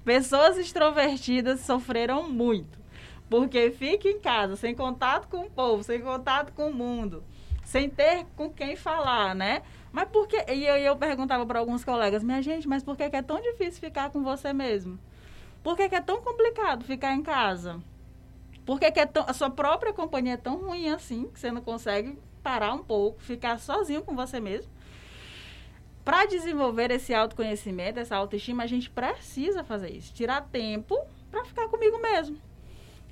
Pessoas 0.03 0.57
extrovertidas 0.57 1.61
sofreram 1.61 2.29
muito. 2.29 2.77
Porque 3.29 3.71
fica 3.71 4.07
em 4.07 4.19
casa, 4.19 4.55
sem 4.55 4.75
contato 4.75 5.27
com 5.27 5.45
o 5.45 5.49
povo, 5.49 5.81
sem 5.83 6.01
contato 6.01 6.51
com 6.53 6.69
o 6.69 6.73
mundo, 6.73 7.23
sem 7.63 7.89
ter 7.89 8.25
com 8.35 8.49
quem 8.49 8.75
falar, 8.75 9.33
né? 9.33 9.63
Mas 9.91 10.09
por 10.09 10.27
que. 10.27 10.35
E 10.51 10.65
eu, 10.65 10.75
eu 10.75 10.95
perguntava 10.97 11.45
para 11.45 11.59
alguns 11.59 11.85
colegas, 11.85 12.23
minha 12.23 12.41
gente, 12.41 12.67
mas 12.67 12.83
por 12.83 12.97
que, 12.97 13.03
é 13.03 13.21
tão 13.21 13.41
difícil 13.41 13.79
ficar 13.79 14.09
com 14.09 14.21
você 14.23 14.51
mesmo? 14.51 14.99
Por 15.63 15.77
que, 15.77 15.83
é 15.83 16.01
tão 16.01 16.21
complicado 16.21 16.83
ficar 16.83 17.13
em 17.13 17.23
casa? 17.23 17.79
Por 18.65 18.79
que 18.79 18.85
é 18.85 19.05
tão, 19.05 19.25
a 19.27 19.33
sua 19.33 19.49
própria 19.49 19.93
companhia 19.93 20.33
é 20.33 20.37
tão 20.37 20.57
ruim 20.57 20.89
assim 20.89 21.29
que 21.33 21.39
você 21.39 21.51
não 21.51 21.61
consegue 21.61 22.17
parar 22.43 22.73
um 22.73 22.83
pouco, 22.83 23.21
ficar 23.21 23.57
sozinho 23.57 24.03
com 24.03 24.15
você 24.15 24.39
mesmo? 24.39 24.71
Para 26.03 26.25
desenvolver 26.25 26.91
esse 26.91 27.13
autoconhecimento, 27.13 27.99
essa 27.99 28.15
autoestima, 28.15 28.63
a 28.63 28.67
gente 28.67 28.89
precisa 28.89 29.63
fazer 29.63 29.91
isso. 29.91 30.13
Tirar 30.13 30.41
tempo 30.41 30.97
para 31.31 31.45
ficar 31.45 31.69
comigo 31.69 31.97
mesmo. 32.01 32.37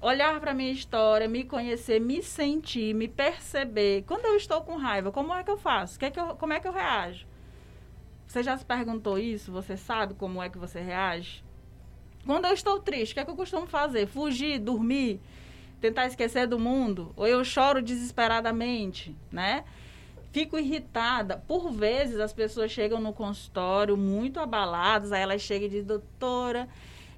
Olhar 0.02 0.40
para 0.40 0.54
minha 0.54 0.72
história, 0.72 1.28
me 1.28 1.44
conhecer, 1.44 2.02
me 2.02 2.22
sentir, 2.22 2.94
me 2.94 3.08
perceber. 3.08 4.04
Quando 4.06 4.26
eu 4.26 4.36
estou 4.36 4.62
com 4.62 4.76
raiva, 4.76 5.12
como 5.12 5.34
é 5.34 5.44
que 5.44 5.52
eu 5.52 5.58
faço? 5.58 5.98
Que 5.98 6.06
é 6.06 6.12
que 6.12 6.20
eu, 6.20 6.36
como 6.36 6.54
é 6.54 6.60
que 6.60 6.68
eu 6.68 6.74
reajo? 6.74 7.26
Você 8.28 8.44
já 8.44 8.58
se 8.58 8.66
perguntou 8.66 9.18
isso? 9.18 9.52
Você 9.52 9.78
sabe 9.78 10.14
como 10.16 10.42
é 10.42 10.50
que 10.50 10.58
você 10.58 10.82
reage? 10.82 11.44
Quando 12.26 12.46
eu 12.46 12.54
estou 12.54 12.80
triste, 12.80 13.12
o 13.12 13.14
que 13.16 13.20
é 13.20 13.26
que 13.26 13.32
eu 13.32 13.36
costumo 13.36 13.68
fazer? 13.68 14.08
Fugir, 14.08 14.60
dormir, 14.60 15.20
tentar 15.80 16.08
esquecer 16.08 16.48
do 16.48 16.60
mundo? 16.60 17.14
Ou 17.16 17.28
eu 17.28 17.44
choro 17.44 17.82
desesperadamente, 17.82 19.16
né? 19.32 19.64
Fico 20.32 20.58
irritada. 20.58 21.38
Por 21.48 21.72
vezes 21.72 22.20
as 22.20 22.34
pessoas 22.34 22.72
chegam 22.72 23.00
no 23.00 23.14
consultório 23.14 23.96
muito 23.98 24.40
abaladas, 24.40 25.12
aí 25.12 25.22
elas 25.22 25.42
chegam 25.42 25.68
e 25.68 25.70
dizem, 25.70 25.86
doutora, 25.86 26.68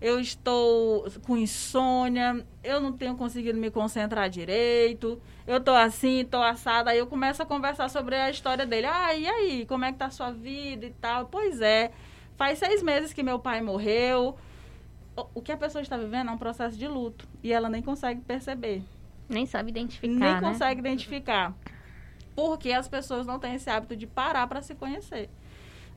eu 0.02 0.20
estou 0.20 1.10
com 1.26 1.38
insônia, 1.38 2.46
eu 2.64 2.82
não 2.82 2.92
tenho 2.92 3.16
conseguido 3.16 3.58
me 3.58 3.72
concentrar 3.72 4.30
direito, 4.30 5.22
eu 5.48 5.58
estou 5.58 5.76
assim, 5.76 6.22
estou 6.22 6.42
assada. 6.42 6.92
Aí 6.92 6.98
eu 6.98 7.08
começo 7.08 7.42
a 7.42 7.46
conversar 7.46 7.90
sobre 7.90 8.16
a 8.16 8.30
história 8.30 8.66
dele. 8.66 8.88
Ah, 8.88 9.16
e 9.16 9.28
aí, 9.28 9.66
como 9.66 9.86
é 9.86 9.92
que 9.92 10.00
tá 10.00 10.08
a 10.08 10.12
sua 10.12 10.32
vida 10.32 10.86
e 10.86 10.92
tal? 10.92 11.28
Pois 11.28 11.62
é, 11.62 11.92
faz 12.36 12.60
seis 12.60 12.84
meses 12.84 13.14
que 13.14 13.24
meu 13.24 13.40
pai 13.40 13.62
morreu. 13.62 14.36
O 15.36 15.42
que 15.42 15.52
a 15.52 15.58
pessoa 15.58 15.82
está 15.82 15.96
vivendo 15.96 16.30
é 16.30 16.32
um 16.32 16.38
processo 16.40 16.76
de 16.76 16.88
luto 16.88 17.28
e 17.44 17.54
ela 17.54 17.70
nem 17.70 17.84
consegue 17.84 18.20
perceber. 18.22 18.82
Nem 19.30 19.46
sabe 19.46 19.70
identificar. 19.70 20.08
Nem 20.08 20.20
né? 20.20 20.42
consegue 20.42 20.80
identificar 20.80 21.56
porque 22.36 22.72
as 22.72 22.88
pessoas 22.88 23.26
não 23.26 23.40
têm 23.40 23.56
esse 23.56 23.70
hábito 23.70 23.96
de 23.96 24.08
parar 24.08 24.48
para 24.48 24.62
se 24.62 24.76
conhecer. 24.76 25.30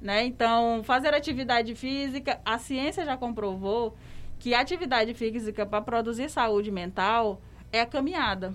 Né? 0.01 0.25
Então, 0.25 0.83
fazer 0.85 1.15
atividade 1.15 1.75
física, 1.75 2.41
a 2.45 2.59
ciência 2.59 3.05
já 3.05 3.17
comprovou 3.17 3.97
que 4.39 4.55
atividade 4.55 5.15
física 5.15 5.65
para 5.65 5.81
produzir 5.81 6.29
saúde 6.29 6.71
mental 6.71 7.41
é 7.73 7.81
a 7.81 7.87
caminhada. 7.87 8.53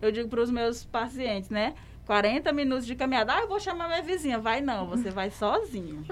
Eu 0.00 0.12
digo 0.12 0.28
para 0.28 0.40
os 0.40 0.50
meus 0.50 0.84
pacientes, 0.84 1.48
né? 1.48 1.74
40 2.06 2.52
minutos 2.52 2.84
de 2.84 2.94
caminhada. 2.94 3.34
Ah, 3.34 3.40
eu 3.40 3.48
vou 3.48 3.60
chamar 3.60 3.88
minha 3.88 4.02
vizinha. 4.02 4.38
Vai 4.38 4.60
não, 4.60 4.86
você 4.86 5.10
vai 5.10 5.30
sozinho. 5.32 6.04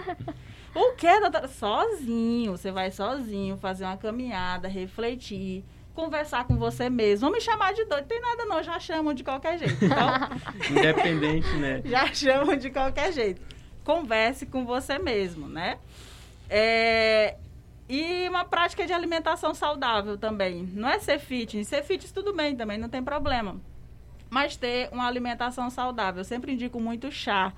o 0.75 0.93
que, 0.95 1.21
doutora? 1.21 1.49
Sozinho. 1.49 2.53
Você 2.53 2.71
vai 2.71 2.91
sozinho 2.91 3.57
fazer 3.57 3.85
uma 3.85 3.97
caminhada, 3.97 4.69
refletir 4.69 5.65
conversar 6.01 6.45
com 6.47 6.57
você 6.57 6.89
mesmo. 6.89 7.27
Vão 7.29 7.33
me 7.33 7.41
chamar 7.41 7.73
de 7.75 7.85
doido. 7.85 8.07
Tem 8.07 8.21
nada 8.21 8.45
não, 8.47 8.63
já 8.63 8.79
chamam 8.81 9.13
de 9.13 9.23
qualquer 9.23 9.59
jeito. 9.59 9.85
Então, 9.85 10.09
Independente, 10.71 11.49
né? 11.57 11.83
Já 11.85 12.07
chamam 12.13 12.57
de 12.57 12.71
qualquer 12.71 13.13
jeito. 13.13 13.41
Converse 13.85 14.47
com 14.47 14.65
você 14.65 14.99
mesmo, 14.99 15.49
né? 15.49 15.79
É, 16.49 17.37
e 17.89 18.29
uma 18.29 18.45
prática 18.45 18.87
de 18.87 18.93
alimentação 18.93 19.53
saudável 19.55 20.17
também. 20.17 20.69
Não 20.75 20.89
é 20.89 20.99
ser 20.99 21.19
fitness. 21.19 21.69
Ser 21.69 21.83
fitness 21.83 22.13
tudo 22.13 22.33
bem 22.33 22.57
também, 22.57 22.79
não 22.79 22.89
tem 22.89 23.03
problema. 23.03 23.61
mas 24.31 24.57
ter 24.57 24.89
uma 24.93 25.07
alimentação 25.09 25.69
saudável. 25.71 26.21
Eu 26.21 26.25
sempre 26.25 26.53
indico 26.53 26.79
muito 26.81 27.11
chá. 27.11 27.53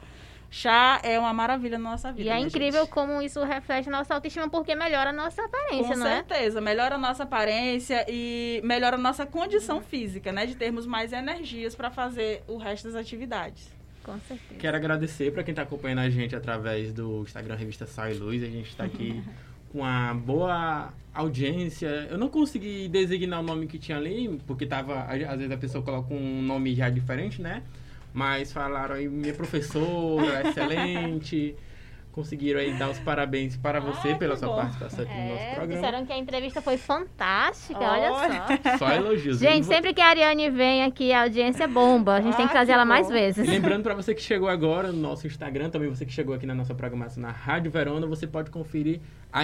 Chá 0.54 1.00
é 1.02 1.18
uma 1.18 1.32
maravilha 1.32 1.78
na 1.78 1.92
nossa 1.92 2.12
vida. 2.12 2.28
E 2.28 2.28
é 2.28 2.38
incrível 2.38 2.82
gente? 2.82 2.92
como 2.92 3.22
isso 3.22 3.42
reflete 3.42 3.88
a 3.88 3.90
nossa 3.90 4.12
autoestima, 4.12 4.50
porque 4.50 4.74
melhora 4.74 5.08
a 5.08 5.12
nossa 5.12 5.42
aparência, 5.42 5.94
Com 5.94 6.00
não 6.00 6.06
é? 6.06 6.16
certeza, 6.16 6.60
melhora 6.60 6.96
a 6.96 6.98
nossa 6.98 7.22
aparência 7.22 8.04
e 8.06 8.60
melhora 8.62 8.96
a 8.96 8.98
nossa 8.98 9.24
condição 9.24 9.80
física, 9.80 10.30
né? 10.30 10.44
De 10.44 10.54
termos 10.54 10.84
mais 10.84 11.10
energias 11.10 11.74
para 11.74 11.90
fazer 11.90 12.44
o 12.46 12.58
resto 12.58 12.84
das 12.88 12.96
atividades. 12.96 13.66
Com 14.04 14.18
certeza. 14.20 14.60
Quero 14.60 14.76
agradecer 14.76 15.32
para 15.32 15.42
quem 15.42 15.52
está 15.52 15.62
acompanhando 15.62 16.00
a 16.00 16.10
gente 16.10 16.36
através 16.36 16.92
do 16.92 17.22
Instagram 17.22 17.54
Revista 17.54 17.86
Sal 17.86 18.10
e 18.10 18.14
Luz. 18.14 18.42
A 18.42 18.46
gente 18.46 18.68
está 18.68 18.84
aqui 18.84 19.24
com 19.72 19.78
uma 19.78 20.12
boa 20.12 20.92
audiência. 21.14 21.88
Eu 22.10 22.18
não 22.18 22.28
consegui 22.28 22.88
designar 22.88 23.40
o 23.40 23.42
nome 23.42 23.66
que 23.66 23.78
tinha 23.78 23.96
ali, 23.96 24.38
porque 24.46 24.66
tava, 24.66 25.04
às 25.04 25.38
vezes 25.38 25.50
a 25.50 25.56
pessoa 25.56 25.82
coloca 25.82 26.12
um 26.12 26.42
nome 26.42 26.74
já 26.74 26.90
diferente, 26.90 27.40
né? 27.40 27.62
Mas 28.12 28.52
falaram 28.52 28.94
aí, 28.94 29.08
minha 29.08 29.34
professora, 29.34 30.46
excelente. 30.48 31.54
Conseguiram 32.12 32.60
aí 32.60 32.74
dar 32.74 32.90
os 32.90 32.98
parabéns 32.98 33.56
para 33.56 33.80
você 33.80 34.10
Ah, 34.10 34.16
pela 34.16 34.36
sua 34.36 34.48
bom. 34.48 34.56
participação 34.56 35.02
aqui 35.02 35.14
no 35.14 35.28
nosso 35.30 35.42
É, 35.42 35.54
programa. 35.54 35.80
disseram 35.80 36.04
que 36.06 36.12
a 36.12 36.18
entrevista 36.18 36.60
foi 36.60 36.76
fantástica, 36.76 37.80
olha 37.80 38.12
Olha. 38.12 38.44
só. 38.46 38.76
Só 38.76 38.90
elogios. 38.92 39.38
Gente, 39.38 39.60
E 39.60 39.62
vo- 39.62 39.68
sempre 39.72 39.94
que 39.94 40.00
a 40.02 40.08
Ariane 40.08 40.50
vem 40.50 40.84
aqui, 40.84 41.10
a 41.10 41.22
audiência 41.22 41.66
bomba. 41.66 42.16
A 42.16 42.20
gente 42.20 42.36
tem 42.36 42.44
que 42.44 42.50
Ah, 42.50 42.56
trazer 42.56 42.72
que 42.72 42.74
ela 42.74 42.84
mais 42.84 43.06
bom. 43.06 43.14
vezes. 43.14 43.48
E 43.48 43.50
Lembrando 43.50 43.82
para 43.84 43.94
você 43.94 44.14
que 44.14 44.20
chegou 44.20 44.46
agora 44.50 44.92
no 44.92 45.00
nosso 45.00 45.26
Instagram, 45.26 45.70
também 45.70 45.88
você 45.88 46.04
que 46.04 46.12
chegou 46.12 46.34
aqui 46.34 46.44
na 46.44 46.54
nossa 46.54 46.74
programação 46.74 47.22
na 47.22 47.30
Rádio 47.30 47.70
Verona, 47.70 48.06
você 48.06 48.26
pode 48.26 48.50
conferir 48.50 49.00
a, 49.32 49.40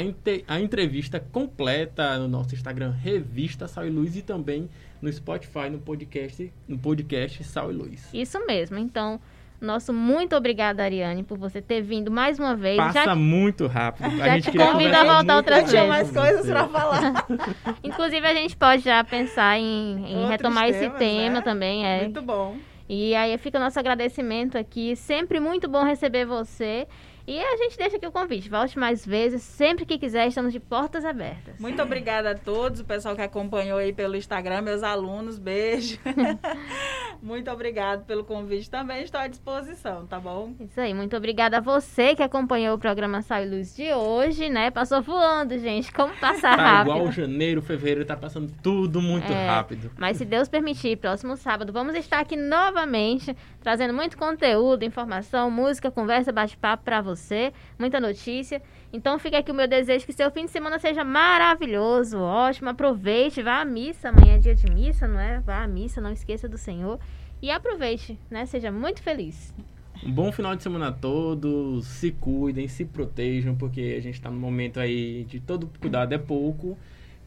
a 0.46 0.60
entrevista 0.60 1.18
completa 1.18 2.18
no 2.18 2.28
nosso 2.28 2.54
Instagram 2.54 2.90
Revista 2.90 3.66
Sal 3.66 3.86
e 3.86 3.90
Luz 3.90 4.14
e 4.14 4.20
também 4.20 4.68
no 5.00 5.12
Spotify, 5.12 5.70
no 5.70 5.78
podcast, 5.78 6.52
no 6.66 6.78
podcast 6.78 7.44
Sal 7.44 7.70
e 7.70 7.74
Luz. 7.74 8.08
Isso 8.12 8.44
mesmo. 8.46 8.78
Então, 8.78 9.20
nosso 9.60 9.92
muito 9.92 10.36
obrigada, 10.36 10.84
Ariane, 10.84 11.24
por 11.24 11.36
você 11.36 11.60
ter 11.60 11.82
vindo 11.82 12.10
mais 12.10 12.38
uma 12.38 12.54
vez. 12.54 12.76
Passa 12.76 13.04
Já- 13.04 13.14
muito 13.14 13.66
rápido. 13.66 14.08
já 14.16 14.24
a 14.24 14.28
gente 14.30 14.44
te 14.44 14.50
queria 14.52 14.72
convido 14.72 14.96
a 14.96 15.04
voltar 15.04 15.36
outras 15.36 15.62
Eu 15.64 15.68
tinha 15.68 15.86
mais 15.86 16.10
coisas 16.10 16.46
para 16.46 16.68
falar. 16.68 17.26
Inclusive, 17.82 18.26
a 18.26 18.34
gente 18.34 18.56
pode 18.56 18.82
já 18.82 19.02
pensar 19.02 19.58
em, 19.58 20.04
em 20.06 20.28
retomar 20.28 20.68
esse 20.68 20.80
temas, 20.80 20.98
tema 20.98 21.34
né? 21.36 21.40
também. 21.40 21.84
É. 21.86 22.02
Muito 22.02 22.22
bom. 22.22 22.56
E 22.88 23.14
aí 23.14 23.36
fica 23.36 23.58
o 23.58 23.60
nosso 23.60 23.78
agradecimento 23.78 24.56
aqui. 24.56 24.96
Sempre 24.96 25.38
muito 25.38 25.68
bom 25.68 25.84
receber 25.84 26.24
você. 26.24 26.86
E 27.26 27.38
a 27.38 27.56
gente 27.58 27.76
deixa 27.76 27.98
aqui 27.98 28.06
o 28.06 28.10
convite. 28.10 28.48
Volte 28.48 28.78
mais 28.78 29.04
vezes. 29.04 29.42
Sempre 29.42 29.84
que 29.84 29.98
quiser, 29.98 30.28
estamos 30.28 30.50
de 30.50 30.58
portas 30.58 31.04
abertas. 31.04 31.60
Muito 31.60 31.82
obrigada 31.82 32.30
a 32.30 32.34
todos, 32.34 32.80
o 32.80 32.84
pessoal 32.86 33.14
que 33.14 33.20
acompanhou 33.20 33.78
aí 33.78 33.92
pelo 33.92 34.16
Instagram, 34.16 34.62
meus 34.62 34.82
alunos, 34.82 35.38
beijo. 35.38 35.98
Muito 37.20 37.50
obrigado 37.50 38.04
pelo 38.04 38.22
convite 38.24 38.70
também, 38.70 39.02
estou 39.02 39.20
à 39.20 39.26
disposição, 39.26 40.06
tá 40.06 40.20
bom? 40.20 40.52
Isso 40.60 40.80
aí, 40.80 40.94
muito 40.94 41.16
obrigada 41.16 41.58
a 41.58 41.60
você 41.60 42.14
que 42.14 42.22
acompanhou 42.22 42.76
o 42.76 42.78
programa 42.78 43.22
Sal 43.22 43.42
e 43.42 43.48
Luz 43.48 43.74
de 43.74 43.92
hoje, 43.92 44.48
né? 44.48 44.70
Passou 44.70 45.02
voando, 45.02 45.58
gente. 45.58 45.92
Como 45.92 46.14
passar 46.16 46.56
Tá 46.56 46.62
rápido. 46.62 46.94
igual 46.96 47.12
janeiro, 47.12 47.60
fevereiro, 47.60 48.04
tá 48.04 48.16
passando 48.16 48.52
tudo 48.62 49.00
muito 49.02 49.32
É. 49.32 49.46
rápido. 49.48 49.90
Mas 49.98 50.16
se 50.16 50.24
Deus 50.24 50.48
permitir, 50.48 50.96
próximo 50.96 51.36
sábado 51.36 51.72
vamos 51.72 51.94
estar 51.96 52.20
aqui 52.20 52.36
novamente, 52.36 53.36
trazendo 53.60 53.92
muito 53.92 54.16
conteúdo, 54.16 54.84
informação, 54.84 55.50
música, 55.50 55.90
conversa, 55.90 56.30
bate-papo 56.32 56.84
para 56.84 57.00
você, 57.00 57.52
muita 57.78 57.98
notícia. 57.98 58.62
Então 58.92 59.18
fica 59.18 59.38
aqui 59.38 59.50
o 59.50 59.54
meu 59.54 59.68
desejo 59.68 60.06
que 60.06 60.12
seu 60.12 60.30
fim 60.30 60.46
de 60.46 60.50
semana 60.50 60.78
seja 60.78 61.04
maravilhoso, 61.04 62.18
ótimo. 62.18 62.70
Aproveite, 62.70 63.42
vá 63.42 63.60
à 63.60 63.64
missa, 63.64 64.08
amanhã 64.08 64.36
é 64.36 64.38
dia 64.38 64.54
de 64.54 64.70
missa, 64.72 65.06
não 65.06 65.20
é? 65.20 65.40
Vá 65.40 65.62
à 65.62 65.68
missa, 65.68 66.00
não 66.00 66.10
esqueça 66.10 66.48
do 66.48 66.56
Senhor. 66.56 66.98
E 67.42 67.50
aproveite, 67.50 68.18
né? 68.30 68.46
Seja 68.46 68.72
muito 68.72 69.02
feliz. 69.02 69.54
Um 70.02 70.12
bom 70.12 70.32
final 70.32 70.56
de 70.56 70.62
semana 70.62 70.88
a 70.88 70.92
todos. 70.92 71.86
Se 71.86 72.12
cuidem, 72.12 72.66
se 72.66 72.84
protejam, 72.84 73.54
porque 73.54 73.96
a 73.98 74.00
gente 74.00 74.14
está 74.14 74.30
num 74.30 74.38
momento 74.38 74.80
aí 74.80 75.24
de 75.24 75.38
todo 75.38 75.70
cuidado 75.80 76.14
é 76.14 76.18
pouco. 76.18 76.76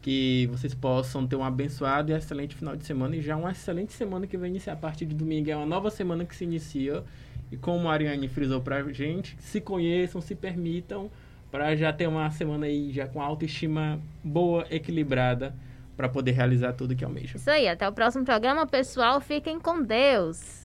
Que 0.00 0.48
vocês 0.50 0.74
possam 0.74 1.24
ter 1.26 1.36
um 1.36 1.44
abençoado 1.44 2.10
e 2.10 2.14
excelente 2.14 2.56
final 2.56 2.74
de 2.74 2.84
semana. 2.84 3.14
E 3.14 3.22
já 3.22 3.36
uma 3.36 3.52
excelente 3.52 3.92
semana 3.92 4.26
que 4.26 4.36
vai 4.36 4.48
iniciar 4.48 4.72
a 4.72 4.76
partir 4.76 5.06
de 5.06 5.14
domingo. 5.14 5.48
É 5.48 5.56
uma 5.56 5.66
nova 5.66 5.90
semana 5.90 6.24
que 6.24 6.34
se 6.34 6.42
inicia. 6.42 7.04
E 7.52 7.56
como 7.56 7.88
a 7.88 7.92
Ariane 7.92 8.26
frisou 8.26 8.60
pra 8.60 8.82
gente, 8.92 9.36
se 9.38 9.60
conheçam, 9.60 10.20
se 10.20 10.34
permitam, 10.34 11.10
para 11.52 11.76
já 11.76 11.92
ter 11.92 12.06
uma 12.06 12.30
semana 12.30 12.64
aí 12.64 12.90
já 12.90 13.06
com 13.06 13.20
autoestima 13.20 14.00
boa, 14.24 14.66
equilibrada, 14.70 15.54
para 15.94 16.08
poder 16.08 16.32
realizar 16.32 16.72
tudo 16.72 16.96
que 16.96 17.04
almejam. 17.04 17.36
Isso 17.36 17.50
aí, 17.50 17.68
até 17.68 17.86
o 17.86 17.92
próximo 17.92 18.24
programa, 18.24 18.66
pessoal. 18.66 19.20
Fiquem 19.20 19.60
com 19.60 19.82
Deus. 19.82 20.62